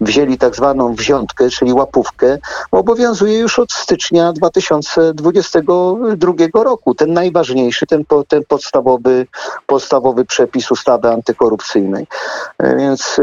wzięli 0.00 0.38
tak 0.38 0.56
zwaną 0.56 0.94
wziątkę, 0.94 1.50
czyli 1.50 1.72
łapówkę, 1.72 2.38
obowiązuje 2.70 3.38
już 3.38 3.58
od 3.58 3.72
stycznia 3.72 4.32
2022 4.32 6.64
roku. 6.64 6.94
Ten 6.94 7.12
najważniejszy, 7.12 7.86
ten, 7.86 8.04
ten 8.28 8.42
podstawowy, 8.48 9.26
podstawowy 9.66 10.24
przepis 10.24 10.70
ustawy 10.70 11.08
antykorupcyjnej. 11.08 12.06
Więc, 12.60 13.20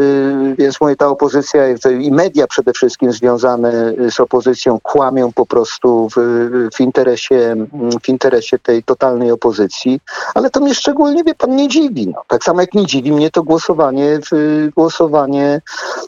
więc 0.57 0.81
moja 0.81 0.95
ta 0.95 1.07
opozycja 1.07 1.63
i 2.01 2.11
media 2.11 2.47
przede 2.47 2.73
wszystkim 2.73 3.11
związane 3.11 3.93
z 4.09 4.19
opozycją 4.19 4.79
kłamią 4.83 5.31
po 5.33 5.45
prostu 5.45 6.09
w, 6.09 6.15
w 6.75 6.79
interesie 6.79 7.55
w 8.03 8.09
interesie 8.09 8.59
tej 8.59 8.83
totalnej 8.83 9.31
opozycji, 9.31 9.99
ale 10.35 10.49
to 10.49 10.59
mnie 10.59 10.75
szczególnie, 10.75 11.23
wie 11.23 11.35
pan, 11.35 11.55
nie 11.55 11.67
dziwi. 11.67 12.07
No. 12.07 12.23
Tak 12.27 12.43
samo 12.43 12.61
jak 12.61 12.73
nie 12.73 12.85
dziwi 12.85 13.11
mnie 13.11 13.31
to 13.31 13.43
głosowanie 13.43 14.19
w, 14.31 14.69
głosowanie 14.75 15.61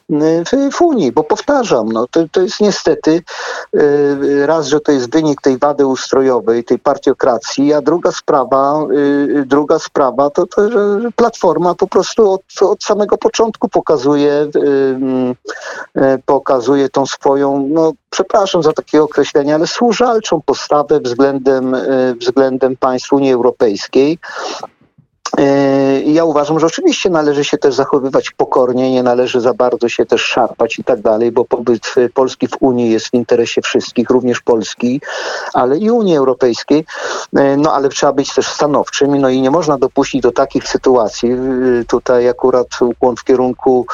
w, 0.10 0.76
w 0.76 0.82
Unii, 0.82 1.12
bo 1.12 1.24
powtarzam, 1.24 1.92
no, 1.92 2.08
to, 2.08 2.20
to 2.32 2.42
jest 2.42 2.62
niestety 2.62 3.22
y, 3.76 4.46
raz, 4.46 4.68
że 4.68 4.80
to 4.80 4.92
jest 4.92 5.12
wynik 5.12 5.42
tej 5.42 5.58
wady 5.58 5.86
ustrojowej, 5.86 6.64
tej 6.64 6.80
partiokracji, 6.80 7.74
a 7.74 7.82
druga 7.82 8.12
sprawa, 8.12 8.86
y, 8.92 9.44
druga 9.46 9.80
sprawa 9.80 10.30
to, 10.30 10.48
to 10.48 10.72
że 10.72 11.12
Platforma 11.16 11.76
po 11.76 11.88
prostu 11.88 12.32
od, 12.32 12.42
od 12.62 12.84
samego 12.84 13.18
początku 13.18 13.70
pokazuje, 13.70 14.48
y, 14.56 16.20
pokazuje 16.26 16.90
tą 16.90 17.06
swoją, 17.06 17.68
no 17.70 17.94
przepraszam 18.10 18.64
za 18.64 18.74
takie 18.74 19.04
określenie, 19.04 19.56
ale 19.56 19.68
służalczą 19.68 20.42
postawę 20.46 21.00
względem, 21.00 21.63
e, 21.74 22.16
względem 22.16 22.78
państw 22.78 23.14
Unii 23.14 23.34
Europejskiej. 23.34 24.18
E, 25.38 26.02
ja 26.02 26.24
uważam, 26.24 26.60
że 26.60 26.66
oczywiście 26.66 27.10
należy 27.10 27.44
się 27.44 27.58
też 27.58 27.76
zachowywać 27.76 28.32
pokornie, 28.32 28.92
nie 28.92 29.04
należy 29.04 29.42
za 29.42 29.54
bardzo 29.54 29.90
się 29.90 30.06
też 30.06 30.22
szarpać 30.22 30.80
i 30.80 30.84
tak 30.84 31.02
dalej, 31.02 31.32
bo 31.32 31.46
pobyt 31.46 31.96
Polski 32.14 32.48
w 32.48 32.58
Unii 32.60 32.92
jest 32.92 33.08
w 33.08 33.14
interesie 33.14 33.62
wszystkich, 33.62 34.10
również 34.10 34.42
Polski, 34.42 35.02
ale 35.54 35.78
i 35.78 35.92
Unii 35.92 36.18
Europejskiej. 36.18 36.86
E, 37.36 37.58
no 37.58 37.74
ale 37.74 37.90
trzeba 37.90 38.14
być 38.14 38.34
też 38.34 38.48
stanowczym 38.48 39.22
no 39.22 39.30
i 39.30 39.42
nie 39.42 39.52
można 39.52 39.78
dopuścić 39.78 40.22
do 40.22 40.32
takich 40.32 40.68
sytuacji. 40.68 41.32
E, 41.32 41.38
tutaj 41.88 42.30
akurat 42.30 42.68
ukłon 42.82 43.16
w 43.16 43.24
kierunku 43.24 43.86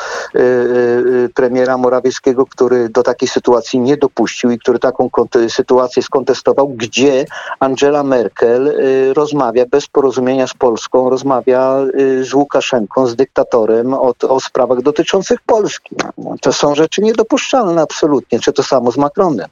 premiera 1.35 1.77
Morawieckiego, 1.77 2.45
który 2.45 2.89
do 2.89 3.03
takiej 3.03 3.29
sytuacji 3.29 3.79
nie 3.79 3.97
dopuścił 3.97 4.51
i 4.51 4.59
który 4.59 4.79
taką 4.79 5.09
sytuację 5.49 6.03
skontestował, 6.03 6.67
gdzie 6.67 7.25
Angela 7.59 8.03
Merkel 8.03 8.77
rozmawia 9.13 9.65
bez 9.65 9.87
porozumienia 9.87 10.47
z 10.47 10.53
Polską, 10.53 11.09
rozmawia 11.09 11.28
rozmawia 11.29 11.77
y, 11.99 12.25
z 12.25 12.33
Łukaszenką, 12.33 13.07
z 13.07 13.15
dyktatorem 13.15 13.93
o, 13.93 14.13
o 14.29 14.39
sprawach 14.39 14.81
dotyczących 14.81 15.39
Polski. 15.45 15.95
To 16.41 16.53
są 16.53 16.75
rzeczy 16.75 17.01
niedopuszczalne 17.01 17.81
absolutnie, 17.81 18.39
czy 18.39 18.53
to 18.53 18.63
samo 18.63 18.91
z 18.91 18.97
Macronem. 18.97 19.47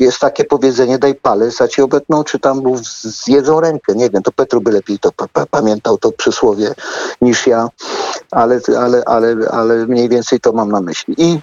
Jest 0.00 0.18
takie 0.18 0.44
powiedzenie, 0.44 0.98
daj 0.98 1.14
palec, 1.14 1.60
a 1.60 1.68
ci 1.68 1.82
obetną, 1.82 2.24
czy 2.24 2.38
tam 2.38 2.62
zjedzą 3.02 3.60
rękę. 3.60 3.94
Nie 3.94 4.10
wiem, 4.10 4.22
to 4.22 4.32
Petru 4.32 4.60
by 4.60 4.70
lepiej 4.70 4.98
to 4.98 5.10
pamiętał 5.50 5.98
to 5.98 6.12
przysłowie 6.12 6.74
niż 7.20 7.46
ja, 7.46 7.68
ale, 8.30 8.60
ale, 8.78 9.02
ale, 9.06 9.36
ale 9.50 9.86
mniej 9.86 10.08
więcej 10.08 10.40
to 10.40 10.52
mam 10.52 10.72
na 10.72 10.80
myśli. 10.80 11.14
I 11.18 11.40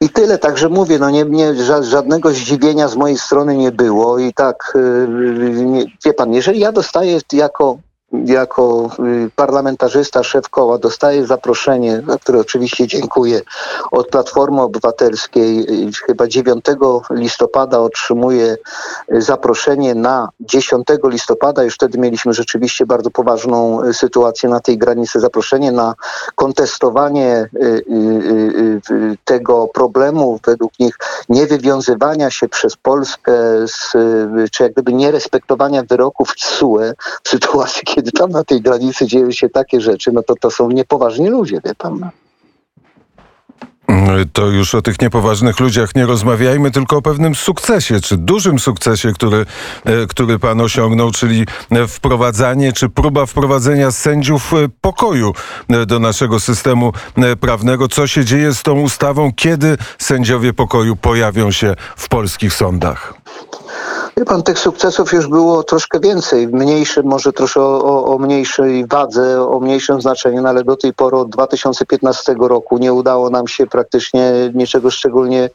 i 0.00 0.08
tyle, 0.08 0.38
także 0.38 0.68
mówię, 0.68 0.98
no 0.98 1.10
nie, 1.10 1.24
nie, 1.24 1.54
żadnego 1.80 2.30
zdziwienia 2.30 2.88
z 2.88 2.96
mojej 2.96 3.18
strony 3.18 3.56
nie 3.56 3.72
było 3.72 4.18
i 4.18 4.32
tak, 4.32 4.72
y, 4.76 5.08
nie, 5.64 5.84
wie 6.04 6.14
pan, 6.14 6.32
jeżeli 6.32 6.60
ja 6.60 6.72
dostaję 6.72 7.20
jako 7.32 7.78
jako 8.12 8.90
y, 9.26 9.30
parlamentarzysta, 9.36 10.22
szef 10.22 10.48
koła 10.48 10.78
dostaję 10.78 11.26
zaproszenie, 11.26 12.02
za 12.08 12.18
które 12.18 12.40
oczywiście 12.40 12.86
dziękuję, 12.86 13.40
od 13.90 14.08
Platformy 14.08 14.62
Obywatelskiej. 14.62 15.60
Y, 15.88 15.92
chyba 16.06 16.26
9 16.26 16.64
listopada 17.10 17.80
otrzymuję 17.80 18.56
y, 19.12 19.22
zaproszenie 19.22 19.94
na 19.94 20.28
10 20.40 20.86
listopada. 21.04 21.62
Już 21.62 21.74
wtedy 21.74 21.98
mieliśmy 21.98 22.32
rzeczywiście 22.32 22.86
bardzo 22.86 23.10
poważną 23.10 23.80
sytuację 23.92 24.48
na 24.48 24.60
tej 24.60 24.78
granicy. 24.78 25.20
Zaproszenie 25.20 25.72
na 25.72 25.94
kontestowanie 26.34 27.48
tego 29.24 29.66
problemu, 29.66 30.40
według 30.46 30.78
nich 30.78 30.98
niewywiązywania 31.28 32.30
się 32.30 32.48
przez 32.48 32.76
Polskę 32.76 33.32
z, 33.66 33.92
czy 34.52 34.62
jak 34.62 34.72
gdyby 34.72 34.92
nierespektowania 34.92 35.82
wyroków 35.82 36.34
TSUE 36.34 36.92
w 37.24 37.28
sytuacji, 37.28 37.82
kiedy 37.98 38.12
tam 38.12 38.30
na 38.30 38.44
tej 38.44 38.60
granicy 38.60 39.06
dzieją 39.06 39.32
się 39.32 39.48
takie 39.48 39.80
rzeczy, 39.80 40.12
no 40.12 40.22
to 40.22 40.34
to 40.40 40.50
są 40.50 40.70
niepoważni 40.70 41.28
ludzie, 41.28 41.60
wie 41.64 41.74
pan. 41.74 42.10
To 44.32 44.46
już 44.46 44.74
o 44.74 44.82
tych 44.82 45.00
niepoważnych 45.00 45.60
ludziach 45.60 45.94
nie 45.94 46.06
rozmawiajmy, 46.06 46.70
tylko 46.70 46.96
o 46.96 47.02
pewnym 47.02 47.34
sukcesie, 47.34 48.00
czy 48.00 48.16
dużym 48.16 48.58
sukcesie, 48.58 49.12
który, 49.12 49.46
e, 49.84 50.06
który 50.06 50.38
pan 50.38 50.60
osiągnął, 50.60 51.10
czyli 51.10 51.46
wprowadzanie, 51.88 52.72
czy 52.72 52.88
próba 52.88 53.26
wprowadzenia 53.26 53.90
sędziów 53.90 54.52
e, 54.52 54.56
pokoju 54.80 55.32
e, 55.68 55.86
do 55.86 55.98
naszego 55.98 56.40
systemu 56.40 56.92
prawnego. 57.40 57.88
Co 57.88 58.06
się 58.06 58.24
dzieje 58.24 58.54
z 58.54 58.62
tą 58.62 58.80
ustawą? 58.80 59.32
Kiedy 59.36 59.76
sędziowie 59.98 60.52
pokoju 60.52 60.96
pojawią 60.96 61.50
się 61.50 61.74
w 61.96 62.08
polskich 62.08 62.54
sądach? 62.54 63.14
Wie 64.18 64.24
pan, 64.24 64.42
tych 64.42 64.58
sukcesów 64.58 65.12
już 65.12 65.26
było 65.26 65.62
troszkę 65.62 66.00
więcej, 66.00 66.48
mniejsze, 66.48 67.02
może 67.02 67.32
troszkę 67.32 67.60
o, 67.60 68.04
o, 68.04 68.18
mniejszej 68.18 68.86
wadze, 68.86 69.48
o 69.48 69.60
mniejszym 69.60 70.00
znaczeniu, 70.00 70.42
no 70.42 70.48
ale 70.48 70.64
do 70.64 70.76
tej 70.76 70.92
pory 70.92 71.16
od 71.16 71.30
2015 71.30 72.34
roku 72.38 72.78
nie 72.78 72.92
udało 72.92 73.30
nam 73.30 73.48
się 73.48 73.66
praktycznie 73.66 74.32
niczego 74.54 74.90
szczególnie, 74.90 75.50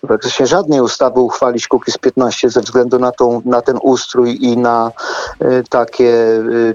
praktycznie 0.00 0.46
żadnej 0.46 0.80
ustawy 0.80 1.20
uchwalić 1.20 1.68
z 1.86 1.98
15 1.98 2.50
ze 2.50 2.60
względu 2.60 2.98
na, 2.98 3.12
tą, 3.12 3.42
na 3.44 3.62
ten 3.62 3.78
ustrój 3.82 4.38
i 4.40 4.56
na 4.56 4.92
y, 5.42 5.64
takie 5.70 6.04
y, 6.04 6.74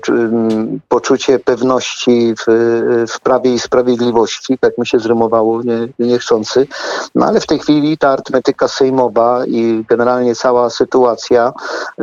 poczucie 0.89 1.39
pewności 1.39 2.33
w, 2.35 2.43
w 3.09 3.19
prawie 3.19 3.53
i 3.53 3.59
sprawiedliwości, 3.59 4.57
tak 4.57 4.77
mi 4.77 4.87
się 4.87 4.99
zrymowało 4.99 5.63
nie, 5.63 5.87
niechcący. 5.99 6.67
No 7.15 7.25
ale 7.25 7.39
w 7.39 7.47
tej 7.47 7.59
chwili 7.59 7.97
ta 7.97 8.09
arytmetyka 8.09 8.67
sejmowa 8.67 9.45
i 9.45 9.85
generalnie 9.89 10.35
cała 10.35 10.69
sytuacja 10.69 10.90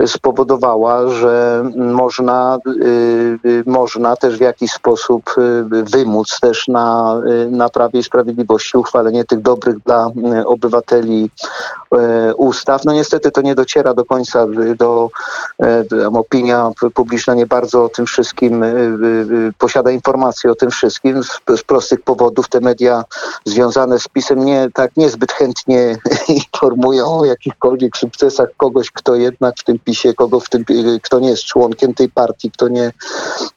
spowodowała, 0.07 1.09
że 1.09 1.65
można, 1.77 2.59
y, 2.67 3.39
y, 3.45 3.63
można 3.67 4.17
też 4.17 4.39
w 4.39 4.41
jakiś 4.41 4.73
sposób 4.73 5.35
y, 5.39 5.65
wymóc 5.85 6.41
też 6.41 6.69
na, 6.69 7.21
na 7.51 7.69
Prawie 7.69 8.01
i 8.01 8.05
Sprawiedliwości 8.05 8.79
uchwalenie 8.79 9.25
tych 9.25 9.41
dobrych 9.41 9.79
dla 9.79 10.11
obywateli 10.47 11.31
ustaw. 12.37 12.85
No 12.85 12.93
niestety 12.93 13.31
to 13.31 13.41
nie 13.41 13.55
dociera 13.55 13.95
do 13.95 14.05
końca 14.05 14.47
do, 14.77 15.11
opinia 16.15 16.71
publiczna 16.95 17.35
nie 17.35 17.47
bardzo 17.47 17.85
o 17.85 17.89
tym 17.89 18.07
wszystkim 18.07 18.65
posiada 19.59 19.91
informacje 19.91 20.51
o 20.51 20.55
tym 20.55 20.71
wszystkim 20.71 21.25
z, 21.25 21.41
z 21.57 21.63
prostych 21.63 22.03
powodów. 22.03 22.49
Te 22.49 22.61
media 22.61 23.05
związane 23.45 23.99
z 23.99 24.09
PiSem 24.09 24.45
nie, 24.45 24.69
tak 24.75 24.97
niezbyt 24.97 25.33
chętnie 25.33 25.97
informują 26.29 27.19
o 27.19 27.25
jakichkolwiek 27.25 27.97
sukcesach 27.97 28.49
kogoś, 28.57 28.91
kto 28.91 29.15
jednak 29.15 29.55
w 29.59 29.65
tym 29.65 29.79
PiSie, 29.79 30.15
kogo 30.15 30.41
w 30.41 30.49
tym, 30.49 30.65
kto 31.03 31.21
nie 31.21 31.29
jest 31.29 31.45
członkiem 31.45 31.95
tej 31.95 32.09
partii, 32.09 32.51
kto 32.51 32.69
nie 32.69 32.93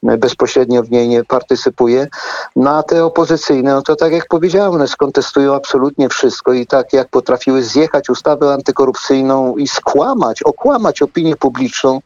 bezpośrednio 0.02 0.82
w 0.82 0.90
niej 0.90 1.08
nie 1.08 1.24
partycypuje. 1.24 2.08
No, 2.56 2.82
te 2.82 3.04
opozycyjne, 3.04 3.74
no 3.74 3.82
to 3.82 3.96
tak 3.96 4.12
jak 4.12 4.26
powiedziałem, 4.28 4.72
one 4.72 4.88
skontestują 4.88 5.54
absolutnie 5.54 6.08
wszystko 6.08 6.52
i 6.52 6.66
tak 6.66 6.92
jak 6.92 7.08
potrafiły 7.08 7.62
zjechać 7.62 8.10
ustawę 8.10 8.21
antykorupcyjną 8.26 9.56
i 9.56 9.68
skłamać, 9.68 10.42
okłamać 10.42 11.02
opinię 11.02 11.36
publiczną, 11.36 12.00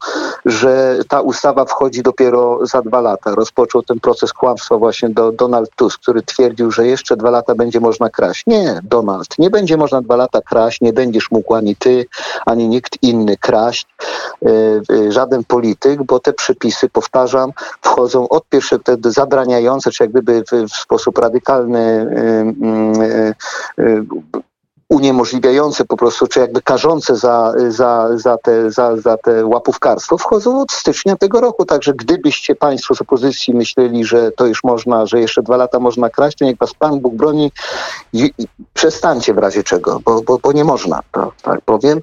że 0.45 0.99
ta 1.09 1.21
ustawa 1.21 1.65
wchodzi 1.65 2.03
dopiero 2.03 2.59
za 2.65 2.81
dwa 2.81 3.01
lata. 3.01 3.35
Rozpoczął 3.35 3.83
ten 3.83 3.99
proces 3.99 4.33
kłamstwa 4.33 4.77
właśnie 4.77 5.09
do 5.09 5.31
Donald 5.31 5.69
Tusk, 5.75 6.01
który 6.01 6.21
twierdził, 6.21 6.71
że 6.71 6.87
jeszcze 6.87 7.17
dwa 7.17 7.29
lata 7.29 7.55
będzie 7.55 7.79
można 7.79 8.09
kraść. 8.09 8.43
Nie, 8.47 8.79
Donald, 8.83 9.27
nie 9.39 9.49
będzie 9.49 9.77
można 9.77 10.01
dwa 10.01 10.15
lata 10.15 10.41
kraść, 10.41 10.81
nie 10.81 10.93
będziesz 10.93 11.31
mógł 11.31 11.55
ani 11.55 11.75
ty, 11.75 12.05
ani 12.45 12.67
nikt 12.67 12.97
inny 13.01 13.37
kraść, 13.37 13.87
e, 14.45 14.49
e, 15.07 15.11
żaden 15.11 15.43
polityk, 15.43 16.03
bo 16.03 16.19
te 16.19 16.33
przepisy, 16.33 16.89
powtarzam, 16.89 17.51
wchodzą 17.81 18.29
od 18.29 18.49
pierwszych, 18.49 18.83
te 18.83 19.11
zabraniające, 19.11 19.91
czy 19.91 20.03
jak 20.03 20.11
gdyby 20.11 20.43
w, 20.51 20.69
w 20.69 20.75
sposób 20.75 21.17
radykalny 21.17 21.79
e, 23.79 24.03
uniemożliwiające 24.89 25.85
po 25.85 25.97
prostu, 25.97 26.27
czy 26.27 26.39
jakby 26.39 26.61
karzące 26.61 27.15
za, 27.15 27.53
za, 27.67 28.09
za, 28.17 28.37
te, 28.37 28.71
za, 28.71 28.97
za 28.97 29.17
te 29.17 29.45
łapówkarstwo 29.45 30.17
wchodzą 30.17 30.61
od 30.61 30.71
stycznia 30.71 31.15
tego 31.15 31.41
roku. 31.41 31.65
Także 31.65 31.93
gdybyście 31.93 32.55
Państwo 32.55 32.95
z 32.95 33.01
opozycji 33.01 33.53
myśleli, 33.53 34.05
że 34.05 34.31
to 34.31 34.45
już 34.45 34.63
można, 34.63 35.05
że 35.05 35.19
jeszcze 35.19 35.43
dwa 35.43 35.57
lata 35.57 35.79
można 35.79 36.09
kraść, 36.09 36.37
to 36.37 36.45
niech 36.45 36.57
Was 36.57 36.73
Pan 36.73 36.99
Bóg 36.99 37.15
broni 37.15 37.51
i, 38.13 38.31
i 38.37 38.47
przestańcie 38.73 39.33
w 39.33 39.37
razie 39.37 39.63
czego, 39.63 39.99
bo, 40.05 40.21
bo, 40.21 40.37
bo 40.37 40.51
nie 40.51 40.63
można, 40.63 40.99
to, 41.11 41.31
tak 41.41 41.61
powiem. 41.61 42.01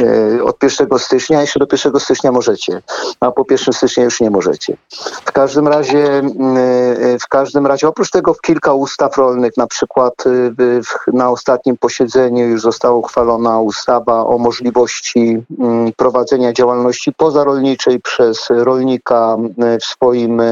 E, 0.00 0.44
od 0.44 0.62
1 0.62 0.98
stycznia, 0.98 1.40
jeszcze 1.40 1.58
do 1.58 1.66
1 1.72 2.00
stycznia 2.00 2.32
możecie, 2.32 2.82
a 3.20 3.30
po 3.30 3.44
1 3.50 3.74
stycznia 3.74 4.04
już 4.04 4.20
nie 4.20 4.30
możecie. 4.30 4.76
W 5.24 5.32
każdym 5.32 5.68
razie, 5.68 6.18
mm, 6.18 6.56
e, 6.56 7.18
w 7.18 7.28
każdym 7.28 7.66
razie, 7.66 7.88
oprócz 7.88 8.10
tego 8.10 8.34
kilka 8.34 8.74
ustaw 8.74 9.16
rolnych, 9.16 9.56
na 9.56 9.66
przykład 9.66 10.14
e, 10.26 11.12
na 11.12 11.30
ostatnim 11.30 11.76
posiedzeniu 11.76 11.97
już 12.34 12.60
została 12.60 12.94
uchwalona 12.94 13.60
ustawa 13.60 14.26
o 14.26 14.38
możliwości 14.38 15.42
mm, 15.58 15.92
prowadzenia 15.96 16.52
działalności 16.52 17.12
pozarolniczej 17.12 18.00
przez 18.00 18.46
rolnika 18.50 19.36
w 19.80 19.84
swoim 19.84 20.42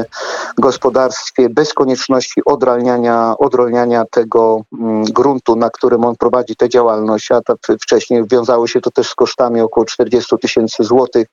gospodarstwie 0.57 1.49
bez 1.49 1.73
konieczności 1.73 2.45
odralniania, 2.45 3.35
odrolniania 3.39 4.05
tego 4.05 4.61
mm, 4.73 5.03
gruntu, 5.03 5.55
na 5.55 5.69
którym 5.69 6.05
on 6.05 6.15
prowadzi 6.15 6.55
tę 6.55 6.69
działalność, 6.69 7.31
a 7.31 7.41
wcześniej 7.81 8.23
wiązało 8.31 8.67
się 8.67 8.81
to 8.81 8.91
też 8.91 9.09
z 9.09 9.15
kosztami 9.15 9.61
około 9.61 9.85
40 9.85 10.37
tysięcy 10.37 10.83
złotych, 10.83 11.27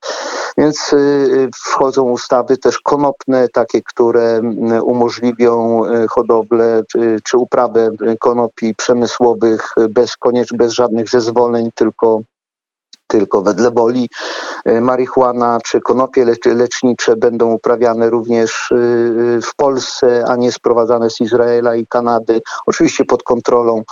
więc 0.58 0.92
y, 0.92 0.96
y, 0.96 1.50
wchodzą 1.54 2.02
ustawy 2.02 2.56
też 2.56 2.78
konopne, 2.78 3.48
takie, 3.48 3.82
które 3.82 4.22
mm, 4.22 4.82
umożliwią 4.82 5.84
y, 5.84 6.08
hodowlę 6.08 6.82
czy 7.24 7.38
uprawę 7.38 7.90
konopi 8.20 8.74
przemysłowych 8.74 9.74
bez, 9.90 10.03
koniecz, 10.16 10.52
bez 10.52 10.72
żadnych 10.72 11.08
zezwoleń, 11.08 11.70
tylko 11.74 12.20
tylko 13.06 13.42
wedle 13.42 13.70
woli 13.70 14.08
e, 14.64 14.80
marihuana 14.80 15.58
czy 15.64 15.80
konopie 15.80 16.26
lecznicze 16.46 17.16
będą 17.16 17.52
uprawiane 17.52 18.10
również 18.10 18.70
y, 18.70 18.74
y, 18.74 19.40
w 19.42 19.54
Polsce, 19.56 20.24
a 20.28 20.36
nie 20.36 20.52
sprowadzane 20.52 21.10
z 21.10 21.20
Izraela 21.20 21.74
i 21.74 21.86
Kanady, 21.86 22.42
oczywiście 22.66 23.04
pod 23.04 23.22
kontrolą. 23.22 23.82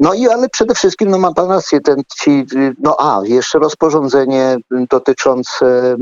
No 0.00 0.14
i 0.14 0.28
ale 0.28 0.48
przede 0.48 0.74
wszystkim, 0.74 1.10
no 1.10 1.18
ma 1.18 1.32
pan 1.32 1.50
rację, 1.50 1.80
ten 1.80 2.02
ci, 2.16 2.46
no 2.78 2.96
a, 2.98 3.20
jeszcze 3.24 3.58
rozporządzenie 3.58 4.56
dotyczące 4.70 5.96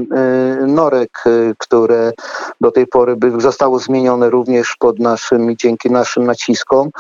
y, 0.63 0.67
norek, 0.67 1.25
które 1.59 2.13
do 2.61 2.71
tej 2.71 2.87
pory 2.87 3.17
by 3.17 3.41
zostało 3.41 3.79
zmienione 3.79 4.31
również 4.31 4.77
pod 4.79 4.99
naszym, 4.99 5.57
dzięki 5.57 5.91
naszym 5.91 6.25
naciskom, 6.25 6.91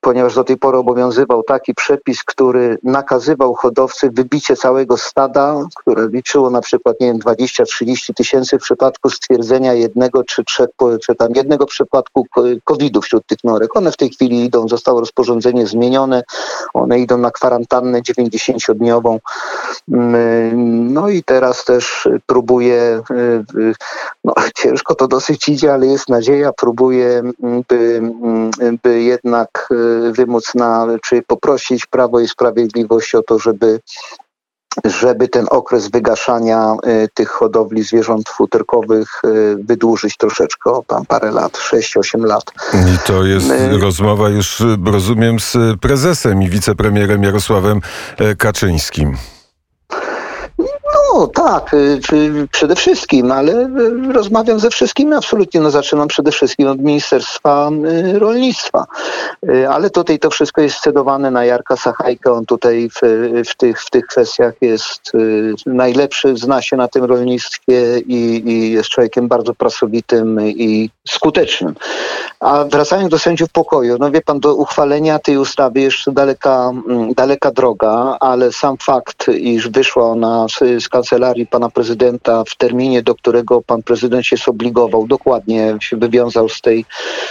ponieważ 0.00 0.34
do 0.34 0.44
tej 0.44 0.56
pory 0.56 0.78
obowiązywał 0.78 1.42
taki 1.42 1.74
przepis, 1.74 2.24
który 2.24 2.78
nakazał 2.82 3.11
nakazywał 3.12 3.54
hodowcy 3.54 4.10
wybicie 4.10 4.56
całego 4.56 4.96
stada, 4.96 5.56
które 5.76 6.08
liczyło 6.08 6.50
na 6.50 6.60
przykład, 6.60 7.00
nie 7.00 7.06
wiem, 7.06 7.18
20-30 7.18 8.14
tysięcy 8.14 8.58
w 8.58 8.62
przypadku 8.62 9.10
stwierdzenia 9.10 9.74
jednego 9.74 10.24
czy 10.24 10.44
trzech, 10.44 10.68
czy 11.02 11.14
tam 11.14 11.28
jednego 11.34 11.66
przypadku 11.66 12.26
COVID-u 12.64 13.02
wśród 13.02 13.26
tych 13.26 13.38
norek. 13.44 13.76
One 13.76 13.92
w 13.92 13.96
tej 13.96 14.10
chwili 14.10 14.44
idą, 14.44 14.68
zostało 14.68 15.00
rozporządzenie 15.00 15.66
zmienione, 15.66 16.22
one 16.74 17.00
idą 17.00 17.18
na 17.18 17.30
kwarantannę 17.30 18.02
90-dniową. 18.02 19.18
Mm, 19.92 20.92
no 20.92 21.08
i 21.08 21.22
teraz 21.22 21.64
też 21.64 22.08
próbuje, 22.26 23.02
y, 23.10 23.14
y, 23.60 23.74
no 24.24 24.34
ciężko 24.54 24.94
to 24.94 25.08
dosyć 25.08 25.48
idzie, 25.48 25.72
ale 25.72 25.86
jest 25.86 26.08
nadzieja, 26.08 26.52
próbuje, 26.52 27.18
mm, 27.18 27.62
by, 27.68 27.96
mm, 27.96 28.78
by 28.82 29.02
jednak 29.02 29.68
y, 29.72 30.12
wymóc 30.12 30.54
na, 30.54 30.86
czy 31.02 31.22
poprosić 31.22 31.86
Prawo 31.86 32.20
i 32.20 32.28
Sprawiedliwość 32.28 33.01
o 33.14 33.22
to, 33.22 33.38
żeby 33.38 33.80
żeby 34.84 35.28
ten 35.28 35.46
okres 35.50 35.90
wygaszania 35.90 36.74
y, 36.86 37.08
tych 37.14 37.28
hodowli 37.28 37.82
zwierząt 37.82 38.28
futerkowych 38.28 39.08
y, 39.24 39.56
wydłużyć 39.64 40.16
troszeczkę, 40.16 40.70
o 40.70 40.84
tam 40.86 41.06
parę 41.06 41.30
lat, 41.30 41.52
6-8 41.52 42.24
lat. 42.24 42.44
I 42.74 43.06
to 43.06 43.24
jest 43.24 43.48
My... 43.48 43.78
rozmowa 43.78 44.28
już, 44.28 44.62
rozumiem, 44.86 45.40
z 45.40 45.56
prezesem 45.80 46.42
i 46.42 46.48
wicepremierem 46.48 47.22
Jarosławem 47.22 47.80
Kaczyńskim. 48.38 49.16
No 51.14 51.26
tak, 51.26 51.74
y, 51.74 52.00
przede 52.52 52.76
wszystkim, 52.76 53.32
ale 53.32 53.52
y, 53.52 54.12
rozmawiam 54.12 54.60
ze 54.60 54.70
wszystkimi 54.70 55.14
absolutnie. 55.14 55.60
No 55.60 55.70
zaczynam 55.70 56.08
przede 56.08 56.30
wszystkim 56.30 56.68
od 56.68 56.78
Ministerstwa 56.78 57.70
y, 57.84 58.18
Rolnictwa. 58.18 58.86
Ale 59.70 59.90
tutaj 59.90 60.18
to 60.18 60.30
wszystko 60.30 60.60
jest 60.60 60.76
scedowane 60.76 61.30
na 61.30 61.44
Jarka 61.44 61.76
Sachajkę. 61.76 62.32
On 62.32 62.46
tutaj 62.46 62.90
w, 62.90 63.00
w, 63.50 63.56
tych, 63.56 63.82
w 63.82 63.90
tych 63.90 64.06
kwestiach 64.06 64.54
jest 64.60 65.12
najlepszy, 65.66 66.36
zna 66.36 66.62
się 66.62 66.76
na 66.76 66.88
tym 66.88 67.04
rolnictwie 67.04 67.98
i, 67.98 68.42
i 68.50 68.72
jest 68.72 68.88
człowiekiem 68.88 69.28
bardzo 69.28 69.54
pracowitym 69.54 70.40
i 70.40 70.90
skutecznym. 71.08 71.74
A 72.40 72.64
wracając 72.64 73.10
do 73.10 73.18
sędziów 73.18 73.50
pokoju, 73.50 73.96
no 74.00 74.10
wie 74.10 74.20
pan, 74.20 74.40
do 74.40 74.54
uchwalenia 74.54 75.18
tej 75.18 75.38
ustawy 75.38 75.80
jeszcze 75.80 76.12
daleka, 76.12 76.70
mm, 76.88 77.14
daleka 77.14 77.50
droga, 77.50 78.16
ale 78.20 78.52
sam 78.52 78.76
fakt, 78.76 79.28
iż 79.28 79.68
wyszła 79.68 80.04
ona 80.04 80.46
z, 80.48 80.82
z 80.82 80.88
kancelarii 81.02 81.46
pana 81.46 81.70
prezydenta 81.70 82.44
w 82.44 82.56
terminie, 82.56 83.02
do 83.02 83.14
którego 83.14 83.62
pan 83.62 83.82
prezydent 83.82 84.26
się 84.26 84.36
zobligował. 84.36 85.06
Dokładnie 85.06 85.76
się 85.80 85.96
wywiązał 85.96 86.48
z 86.48 86.60
tej 86.60 86.84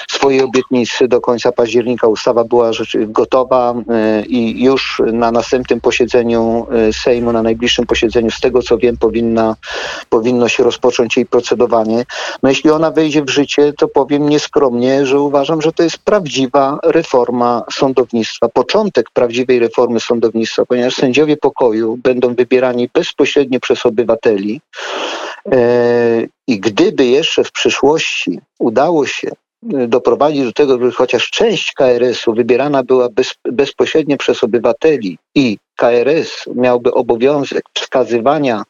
swojej 0.10 0.42
obietnicy. 0.42 1.08
Do 1.08 1.22
końca 1.22 1.52
października 1.52 2.08
ustawa 2.08 2.44
była 2.44 2.74
rzeczy 2.74 3.08
gotowa 3.08 3.74
e, 3.90 4.26
i 4.26 4.64
już 4.64 5.02
na 5.14 5.32
następnym 5.32 5.82
posiedzeniu 5.82 6.68
e, 6.72 6.94
Sejmu, 6.94 7.32
na 7.32 7.42
najbliższym 7.44 7.86
posiedzeniu, 7.86 8.32
z 8.32 8.40
tego 8.40 8.62
co 8.62 8.78
wiem, 8.78 8.98
powinna, 8.98 9.56
powinno 10.10 10.50
się 10.50 10.64
rozpocząć 10.64 11.18
jej 11.18 11.26
procedowanie. 11.26 12.06
No 12.44 12.50
jeśli 12.50 12.70
ona 12.70 12.92
wejdzie 12.92 13.24
w 13.24 13.30
życie, 13.30 13.74
to 13.78 13.88
powiem 13.88 14.30
nieskromnie, 14.30 15.06
że 15.06 15.20
uważam, 15.20 15.62
że 15.62 15.72
to 15.72 15.84
jest 15.84 15.98
prawdziwa 15.98 16.80
reforma 16.84 17.64
sądownictwa, 17.72 18.50
początek 18.50 19.10
prawdziwej 19.10 19.60
reformy 19.60 20.00
sądownictwa, 20.00 20.66
ponieważ 20.66 20.94
sędziowie 20.94 21.38
pokoju 21.38 21.98
będą 22.04 22.36
wybierani 22.36 22.90
bezpośrednio 22.94 23.61
przez 23.62 23.86
obywateli. 23.86 24.62
E, 25.52 26.28
I 26.48 26.60
gdyby 26.60 27.06
jeszcze 27.06 27.44
w 27.44 27.52
przyszłości 27.52 28.40
udało 28.60 29.06
się 29.06 29.32
doprowadzić 29.88 30.44
do 30.44 30.52
tego, 30.52 30.74
żeby 30.74 30.92
chociaż 30.92 31.30
część 31.30 31.74
KRS-u 31.74 32.34
wybierana 32.34 32.84
była 32.84 33.10
bez, 33.10 33.34
bezpośrednio 33.46 34.18
przez 34.18 34.44
obywateli 34.44 35.18
i 35.36 35.58
KRS 35.82 36.46
miałby 36.56 36.94
obowiązek 36.94 37.64
wskazywania 37.74 38.64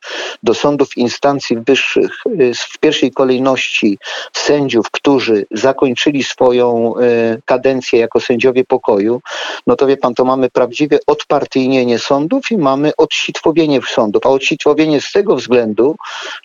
do 0.43 0.54
sądów 0.54 0.97
instancji 0.97 1.58
wyższych 1.58 2.12
y, 2.26 2.54
w 2.56 2.80
pierwszej 2.80 3.12
kolejności 3.12 3.97
sędziów, 4.34 4.91
którzy 4.91 5.45
zakończyli 5.52 6.24
swoją 6.24 6.93
y, 6.97 7.41
kadencję 7.45 8.00
jako 8.00 8.19
sędziowie 8.19 8.63
pokoju, 8.63 9.21
no 9.67 9.76
to 9.76 9.88
wie 9.88 9.97
pan, 9.97 10.13
to 10.13 10.26
mamy 10.26 10.50
prawdziwie 10.50 11.00
odpartyjnienie 11.08 12.00
sądów 12.00 12.52
i 12.52 12.58
mamy 12.58 12.91
odsitwowienie 12.97 13.80
sądów. 13.82 14.26
A 14.26 14.30
odsitwowienie 14.30 15.02
z 15.02 15.12
tego 15.12 15.36
względu, 15.36 15.95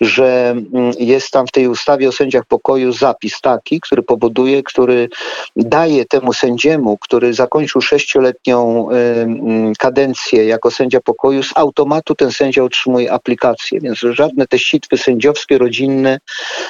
że 0.01 0.51
mm, 0.51 0.93
jest 0.99 1.31
tam 1.31 1.47
w 1.47 1.53
tej 1.53 1.69
ustawie 1.69 2.09
o 2.09 2.13
sędziach 2.13 2.45
pokoju 2.45 2.93
zapis 2.93 3.41
taki, 3.41 3.81
który 3.81 4.03
powoduje, 4.03 4.63
który 4.63 5.09
daje 5.57 6.05
temu 6.05 6.33
sędziemu, 6.33 6.99
który 6.99 7.35
zakończył 7.35 7.81
sześcioletnią 7.81 8.89
y, 8.91 8.95
mm, 8.95 9.73
kadencję 9.75 10.56
jako 10.57 10.71
sędzia 10.71 11.01
pokoju, 11.01 11.43
z 11.43 11.53
automatu 11.55 12.15
ten 12.15 12.33
sędzia 12.33 12.63
otrzymuje 12.63 13.13
aplikację, 13.13 13.81
więc 13.81 13.99
żadne 13.99 14.47
te 14.47 14.59
sitwy 14.59 14.99
sędziowskie, 14.99 15.59
rodzinne 15.59 16.21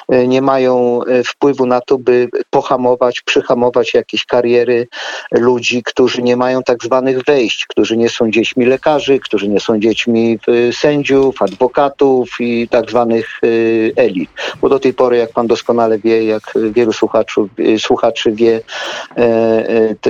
e, 0.09 0.27
nie 0.29 0.43
mają 0.43 1.01
e, 1.05 1.25
wpływu 1.25 1.67
na 1.67 1.81
to, 1.81 1.99
by 1.99 2.29
pohamować, 2.51 3.21
przyhamować 3.21 3.95
jakieś 3.95 4.27
kariery 4.27 4.89
ludzi, 5.33 5.83
którzy 5.83 6.23
nie 6.23 6.37
mają 6.37 6.63
tak 6.63 6.83
zwanych 6.83 7.25
wejść, 7.25 7.67
którzy 7.67 7.97
nie 7.97 8.09
są 8.09 8.31
dziećmi 8.31 8.65
lekarzy, 8.67 9.19
którzy 9.21 9.49
nie 9.49 9.61
są 9.61 9.81
dziećmi 9.81 10.39
e, 10.49 10.73
sędziów, 10.73 11.43
adwokatów 11.43 12.29
i 12.41 12.69
tak 12.69 12.91
zwanych 12.91 13.41
elit. 13.97 14.31
Bo 14.61 14.69
do 14.69 14.79
tej 14.79 14.95
pory, 14.95 15.17
jak 15.17 15.33
pan 15.33 15.47
doskonale 15.47 15.99
wie, 15.99 16.25
jak 16.25 16.43
wielu 16.71 16.93
słuchaczy, 16.93 17.41
słuchaczy 17.79 18.33
wie, 18.33 18.61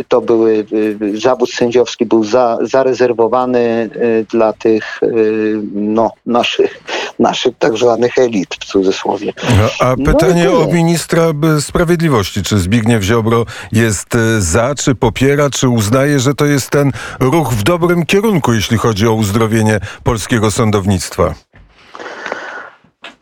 to 0.08 0.20
były, 0.20 0.66
zawód 1.14 1.50
sędziowski 1.50 2.06
był 2.06 2.24
za, 2.24 2.58
zarezerwowany 2.60 3.65
dla 4.30 4.52
tych 4.52 5.02
y, 5.02 5.60
no, 5.74 6.10
naszych, 6.26 6.82
naszych 7.18 7.54
tak 7.58 7.76
zwanych 7.76 8.18
elit 8.18 8.54
w 8.60 8.64
cudzysłowie. 8.64 9.32
A 9.80 9.94
no 9.98 10.12
pytanie 10.12 10.44
no, 10.44 10.58
o 10.58 10.72
ministra 10.72 11.22
sprawiedliwości. 11.60 12.42
Czy 12.42 12.58
Zbigniew 12.58 13.02
Ziobro 13.02 13.46
jest 13.72 14.14
y, 14.14 14.42
za, 14.42 14.74
czy 14.74 14.94
popiera, 14.94 15.50
czy 15.50 15.68
uznaje, 15.68 16.20
że 16.20 16.34
to 16.34 16.46
jest 16.46 16.70
ten 16.70 16.92
ruch 17.20 17.52
w 17.52 17.62
dobrym 17.62 18.06
kierunku, 18.06 18.52
jeśli 18.52 18.78
chodzi 18.78 19.06
o 19.06 19.12
uzdrowienie 19.12 19.80
polskiego 20.04 20.50
sądownictwa? 20.50 21.34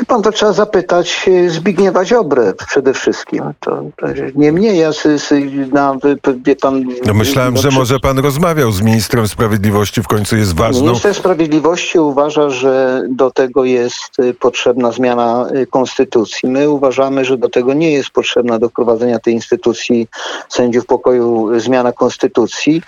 Pan 0.07 0.23
to 0.23 0.33
trzeba 0.33 0.53
zapytać 0.53 1.27
e, 1.29 1.51
Zbigniewa 1.51 2.05
Ziobrę 2.05 2.53
przede 2.67 2.95
wszystkim. 2.95 3.43
To, 3.61 3.83
to 3.97 4.07
nie 4.35 4.53
mnie, 4.53 4.77
ja 4.77 4.93
sy, 4.93 5.19
sy, 5.19 5.41
na, 5.73 5.97
wie 6.45 6.57
pan... 6.57 6.85
No 7.07 7.15
myślałem, 7.15 7.55
no, 7.55 7.61
że 7.61 7.71
może 7.71 8.01
pan 8.01 8.19
rozmawiał 8.19 8.73
z 8.73 8.83
ministrem 8.83 9.29
sprawiedliwości, 9.29 10.03
w 10.03 10.07
końcu 10.07 10.37
jest 10.37 10.57
ważną... 10.57 10.87
Minister 10.87 11.15
sprawiedliwości 11.15 11.99
uważa, 11.99 12.51
że 12.51 13.03
do 13.09 13.31
tego 13.31 13.65
jest 13.65 14.21
e, 14.21 14.35
potrzebna 14.35 14.93
zmiana 14.93 15.47
e, 15.47 15.67
konstytucji. 15.67 16.49
My 16.49 16.71
uważamy, 16.71 17.25
że 17.25 17.39
do 17.39 17.49
tego 17.49 17.75
nie 17.75 17.93
jest 17.93 18.11
potrzebna 18.11 18.59
do 18.59 18.69
wprowadzenia 18.69 19.19
tej 19.19 19.35
instytucji 19.35 20.09
sędziów 20.49 20.87
pokoju 20.87 21.61
zmiana 21.61 21.93
konstytucji. 21.93 22.83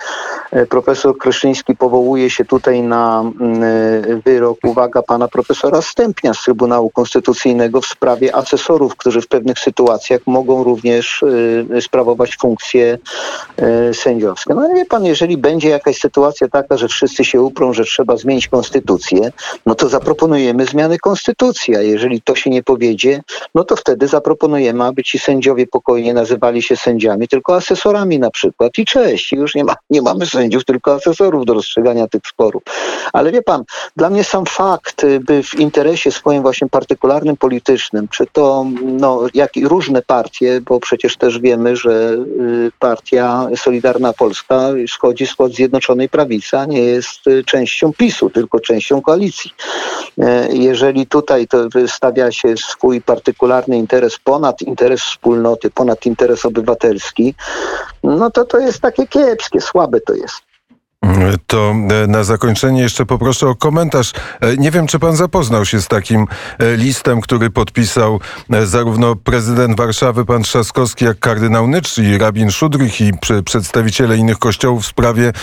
Profesor 0.69 1.17
Kryszyński 1.17 1.75
powołuje 1.75 2.29
się 2.29 2.45
tutaj 2.45 2.81
na 2.81 3.19
mm, 3.39 4.21
wyrok, 4.25 4.57
uwaga, 4.63 5.01
pana 5.01 5.27
profesora 5.27 5.81
Stępnia 5.81 6.33
z 6.33 6.43
Trybunału 6.43 6.86
Konstytucyjnego 6.89 7.81
w 7.81 7.85
sprawie 7.85 8.35
asesorów, 8.35 8.95
którzy 8.95 9.21
w 9.21 9.27
pewnych 9.27 9.59
sytuacjach 9.59 10.21
mogą 10.25 10.63
również 10.63 11.23
y, 11.23 11.81
sprawować 11.81 12.37
funkcje 12.37 12.97
y, 13.89 13.93
sędziowskie. 13.93 14.53
No 14.53 14.69
wie 14.75 14.85
pan, 14.85 15.05
jeżeli 15.05 15.37
będzie 15.37 15.69
jakaś 15.69 15.97
sytuacja 15.97 16.47
taka, 16.47 16.77
że 16.77 16.87
wszyscy 16.87 17.25
się 17.25 17.41
uprą, 17.41 17.73
że 17.73 17.83
trzeba 17.83 18.17
zmienić 18.17 18.47
konstytucję, 18.47 19.31
no 19.65 19.75
to 19.75 19.89
zaproponujemy 19.89 20.65
zmiany 20.65 20.97
konstytucji, 20.97 21.75
a 21.75 21.81
jeżeli 21.81 22.21
to 22.21 22.35
się 22.35 22.49
nie 22.49 22.63
powiedzie, 22.63 23.21
no 23.55 23.63
to 23.63 23.75
wtedy 23.75 24.07
zaproponujemy, 24.07 24.83
aby 24.83 25.03
ci 25.03 25.19
sędziowie 25.19 25.67
pokojnie 25.67 26.13
nazywali 26.13 26.61
się 26.61 26.75
sędziami, 26.75 27.27
tylko 27.27 27.55
asesorami 27.55 28.19
na 28.19 28.31
przykład. 28.31 28.77
I 28.77 28.85
cześć, 28.85 29.31
już 29.31 29.55
nie, 29.55 29.63
ma, 29.63 29.75
nie 29.89 30.01
mamy 30.01 30.25
sędziów, 30.25 30.65
tylko 30.65 30.93
asesorów 30.93 31.45
do 31.45 31.53
rozstrzygania 31.53 32.07
tych 32.07 32.21
sporów. 32.27 32.63
Ale 33.13 33.31
wie 33.31 33.41
pan, 33.41 33.63
dla 33.95 34.09
mnie 34.09 34.23
sam 34.23 34.45
fakt, 34.45 35.05
by 35.19 35.43
w 35.43 35.55
interesie 35.55 36.11
swoim 36.11 36.41
właśnie 36.41 36.69
partykularnym 36.77 37.37
politycznym, 37.37 38.07
czy 38.07 38.25
to 38.31 38.65
no, 38.83 39.21
jak 39.33 39.57
i 39.57 39.67
różne 39.67 40.01
partie, 40.01 40.61
bo 40.61 40.79
przecież 40.79 41.17
też 41.17 41.39
wiemy, 41.39 41.75
że 41.75 41.91
y, 41.91 42.71
partia 42.79 43.47
Solidarna 43.55 44.13
Polska 44.13 44.59
schodzi 44.87 45.27
skład 45.27 45.51
Zjednoczonej 45.51 46.09
Prawicy, 46.09 46.57
a 46.57 46.65
nie 46.65 46.81
jest 46.81 47.27
y, 47.27 47.43
częścią 47.43 47.93
PiSu, 47.93 48.29
tylko 48.29 48.59
częścią 48.59 49.01
koalicji. 49.01 49.51
E, 50.17 50.47
jeżeli 50.53 51.07
tutaj 51.07 51.47
to 51.47 51.57
stawia 51.87 52.31
się 52.31 52.57
swój 52.57 53.01
partykularny 53.01 53.77
interes 53.77 54.19
ponad 54.23 54.61
interes 54.61 55.01
wspólnoty, 55.01 55.69
ponad 55.69 56.05
interes 56.05 56.45
obywatelski, 56.45 57.35
no 58.03 58.31
to 58.31 58.45
to 58.45 58.59
jest 58.59 58.79
takie 58.79 59.07
kiepskie, 59.07 59.61
słabe 59.61 60.01
to 60.01 60.13
jest. 60.13 60.46
To 61.47 61.75
e, 62.03 62.07
na 62.07 62.23
zakończenie 62.23 62.81
jeszcze 62.81 63.05
poproszę 63.05 63.47
o 63.47 63.55
komentarz. 63.55 64.13
E, 64.41 64.57
nie 64.57 64.71
wiem, 64.71 64.87
czy 64.87 64.99
pan 64.99 65.15
zapoznał 65.15 65.65
się 65.65 65.81
z 65.81 65.87
takim 65.87 66.27
e, 66.59 66.77
listem, 66.77 67.21
który 67.21 67.49
podpisał 67.49 68.19
zarówno 68.63 69.15
prezydent 69.15 69.77
Warszawy, 69.77 70.25
pan 70.25 70.43
Trzaskowski, 70.43 71.05
jak 71.05 71.19
kardynał 71.19 71.67
Nycz 71.67 71.97
i 71.97 72.17
rabin 72.17 72.51
Szudrych 72.51 73.01
i 73.01 73.11
przedstawiciele 73.45 74.17
innych 74.17 74.39
kościołów 74.39 74.83
w 74.83 74.87
sprawie 74.87 75.33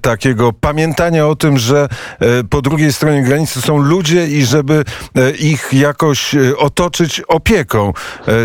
takiego 0.00 0.52
pamiętania 0.52 1.26
o 1.26 1.36
tym, 1.36 1.58
że 1.58 1.88
po 2.50 2.62
drugiej 2.62 2.92
stronie 2.92 3.22
granicy 3.22 3.62
są 3.62 3.78
ludzie 3.78 4.26
i 4.26 4.44
żeby 4.44 4.84
ich 5.38 5.68
jakoś 5.72 6.34
otoczyć 6.58 7.20
opieką. 7.20 7.92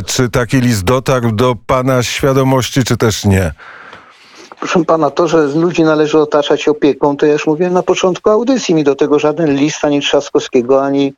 Czy 0.06 0.30
taki 0.30 0.62
list 0.62 0.84
dotarł 0.84 1.32
do 1.32 1.56
pana 1.67 2.04
świadomości, 2.04 2.84
czy 2.84 2.97
też 2.97 3.25
nie? 3.25 3.51
Proszę 4.65 4.86
pana, 4.86 5.10
to, 5.10 5.28
że 5.28 5.47
ludzi 5.47 5.84
należy 5.84 6.19
otaczać 6.19 6.67
opieką, 6.67 7.17
to 7.17 7.25
ja 7.25 7.34
już 7.34 7.47
mówiłem 7.47 7.73
na 7.73 7.84
początku 7.84 8.30
audycji. 8.30 8.75
Mi 8.75 8.84
do 8.84 8.95
tego 8.95 9.19
żaden 9.19 9.56
list 9.56 9.86
ani 9.86 10.01
Trzaskowskiego, 10.01 10.84
ani 10.84 11.13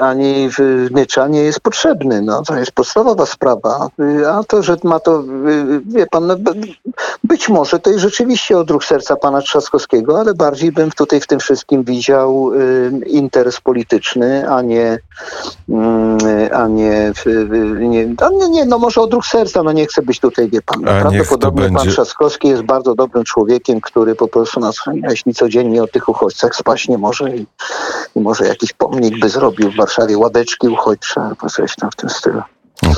ani 0.00 0.48
Nycza 0.90 1.28
nie 1.28 1.42
jest 1.42 1.60
potrzebny. 1.60 2.22
No, 2.22 2.42
to 2.42 2.58
jest 2.58 2.72
podstawowa 2.72 3.26
sprawa. 3.26 3.88
E, 4.22 4.32
a 4.32 4.44
to, 4.44 4.62
że 4.62 4.76
ma 4.84 5.00
to, 5.00 5.20
e, 5.20 5.22
wie 5.86 6.06
pan, 6.06 6.26
no, 6.26 6.34
być 7.24 7.48
może 7.48 7.78
to 7.78 7.90
jest 7.90 8.02
rzeczywiście 8.02 8.58
odruch 8.58 8.84
serca 8.84 9.16
pana 9.16 9.40
Trzaskowskiego, 9.40 10.20
ale 10.20 10.34
bardziej 10.34 10.72
bym 10.72 10.90
tutaj 10.90 11.20
w 11.20 11.26
tym 11.26 11.40
wszystkim 11.40 11.84
widział 11.84 12.50
interes 13.06 13.60
polityczny, 13.60 14.50
a 14.50 14.62
nie, 14.62 14.98
mm, 15.68 16.18
a 16.52 16.68
nie, 16.68 17.12
nie, 17.80 18.48
nie, 18.50 18.64
no 18.64 18.78
może 18.78 19.00
odruch 19.00 19.26
serca, 19.26 19.62
no 19.62 19.72
nie 19.72 19.86
chcę 19.86 20.02
być 20.02 20.20
tutaj, 20.20 20.48
wie 20.48 20.62
pan. 20.62 20.82
Prawdopodobnie 20.82 21.70
pan 21.70 21.88
Trzaskowski 21.88 22.48
jest 22.48 22.62
bardzo 22.62 22.94
dobrym 22.94 23.24
człowiekiem, 23.24 23.80
który 23.80 24.14
po 24.14 24.28
prostu 24.28 24.60
nas 24.60 24.76
jeśli 25.08 25.34
codziennie 25.34 25.82
o 25.82 25.86
tych 25.86 26.08
uchodźcach 26.08 26.56
spaść 26.56 26.88
nie 26.88 26.98
może 26.98 27.36
i, 27.36 27.46
i 28.16 28.20
może 28.20 28.46
jakiś 28.46 28.72
pomnik 28.72 29.18
by 29.18 29.28
zrobił 29.28 29.51
robił 29.52 29.70
w 29.70 29.76
Warszawie 29.76 30.18
ławeczki 30.18 30.68
uchodźcze 30.68 31.20
albo 31.20 31.48
coś 31.48 31.76
tam 31.76 31.90
w 31.90 31.96
tym 31.96 32.10
stylu. 32.10 32.42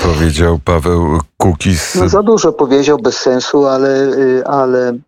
Powiedział 0.02 0.58
Paweł 0.64 1.20
Kukis. 1.36 1.94
No 1.94 2.08
za 2.08 2.22
dużo 2.22 2.52
powiedział, 2.52 2.98
bez 2.98 3.18
sensu, 3.18 3.66
ale, 3.66 3.88
y, 3.88 4.46
ale 4.46 4.98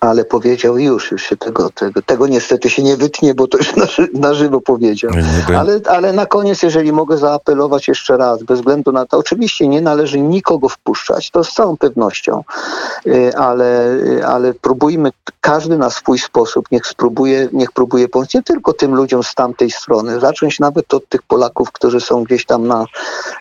ale 0.00 0.24
powiedział 0.24 0.78
już, 0.78 1.10
już 1.10 1.22
się 1.22 1.36
tego, 1.36 1.70
tego, 1.70 2.02
tego 2.02 2.26
niestety 2.26 2.70
się 2.70 2.82
nie 2.82 2.96
wytnie, 2.96 3.34
bo 3.34 3.48
to 3.48 3.58
już 3.58 3.76
na, 3.76 3.86
ży- 3.86 4.08
na 4.14 4.34
żywo 4.34 4.60
powiedział. 4.60 5.10
Ale, 5.58 5.80
ale 5.88 6.12
na 6.12 6.26
koniec, 6.26 6.62
jeżeli 6.62 6.92
mogę 6.92 7.18
zaapelować 7.18 7.88
jeszcze 7.88 8.16
raz, 8.16 8.42
bez 8.42 8.58
względu 8.58 8.92
na 8.92 9.06
to, 9.06 9.18
oczywiście 9.18 9.68
nie 9.68 9.80
należy 9.80 10.20
nikogo 10.20 10.68
wpuszczać, 10.68 11.30
to 11.30 11.44
z 11.44 11.52
całą 11.52 11.76
pewnością, 11.76 12.42
Y, 13.06 13.36
ale, 13.36 13.92
y, 13.92 14.26
ale 14.26 14.54
próbujmy, 14.54 15.10
każdy 15.40 15.78
na 15.78 15.90
swój 15.90 16.18
sposób, 16.18 16.66
niech 16.70 16.86
spróbuje, 16.86 17.48
niech 17.52 17.72
próbuje 17.72 18.08
pomóc. 18.08 18.34
Nie 18.34 18.42
tylko 18.42 18.72
tym 18.72 18.94
ludziom 18.94 19.22
z 19.22 19.34
tamtej 19.34 19.70
strony, 19.70 20.20
zacząć 20.20 20.60
nawet 20.60 20.94
od 20.94 21.08
tych 21.08 21.22
Polaków, 21.22 21.72
którzy 21.72 22.00
są 22.00 22.24
gdzieś 22.24 22.46
tam 22.46 22.66
na 22.66 22.84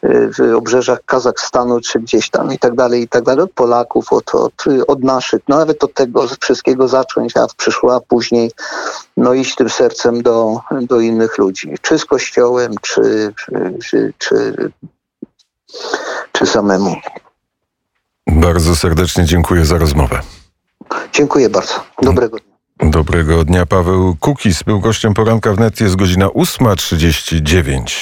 y, 0.03 0.29
w 0.38 0.55
obrzeżach 0.58 0.99
Kazachstanu, 1.05 1.81
czy 1.81 1.99
gdzieś 1.99 2.29
tam 2.29 2.53
i 2.53 2.60
tak 2.60 2.75
dalej, 2.75 3.01
i 3.01 3.08
tak 3.08 3.23
dalej, 3.23 3.43
od 3.43 3.51
Polaków, 3.51 4.13
od, 4.13 4.36
od, 4.36 4.53
od 4.88 5.03
naszych, 5.03 5.41
no 5.47 5.58
nawet 5.58 5.84
od 5.84 5.93
tego 5.93 6.27
wszystkiego 6.41 6.88
zacząć, 6.88 7.38
a 7.38 7.48
w 7.48 7.56
przyszło, 7.56 7.95
a 7.95 8.00
później 8.00 8.52
no 9.17 9.34
iść 9.34 9.56
tym 9.56 9.69
sercem 9.69 10.24
do, 10.24 10.60
do 10.82 11.00
innych 11.00 11.38
ludzi, 11.38 11.74
czy 11.82 12.00
z 12.00 12.06
kościołem, 12.06 12.74
czy, 12.82 13.34
czy, 13.36 13.78
czy, 13.89 14.13
czy, 14.17 14.71
czy 16.32 16.45
samemu. 16.45 16.95
Bardzo 18.28 18.76
serdecznie 18.76 19.26
dziękuję 19.26 19.65
za 19.65 19.78
rozmowę. 19.78 20.21
Dziękuję 21.13 21.50
bardzo. 21.50 21.74
Dobrego 22.02 22.38
dnia. 22.38 22.56
Dobrego 22.91 23.43
dnia. 23.43 23.65
Paweł 23.65 24.15
Kukis 24.19 24.63
był 24.63 24.80
gościem 24.80 25.13
poranka 25.13 25.54
wnet. 25.54 25.82
Jest 25.82 25.95
godzina 25.95 26.28
8.39. 26.28 27.95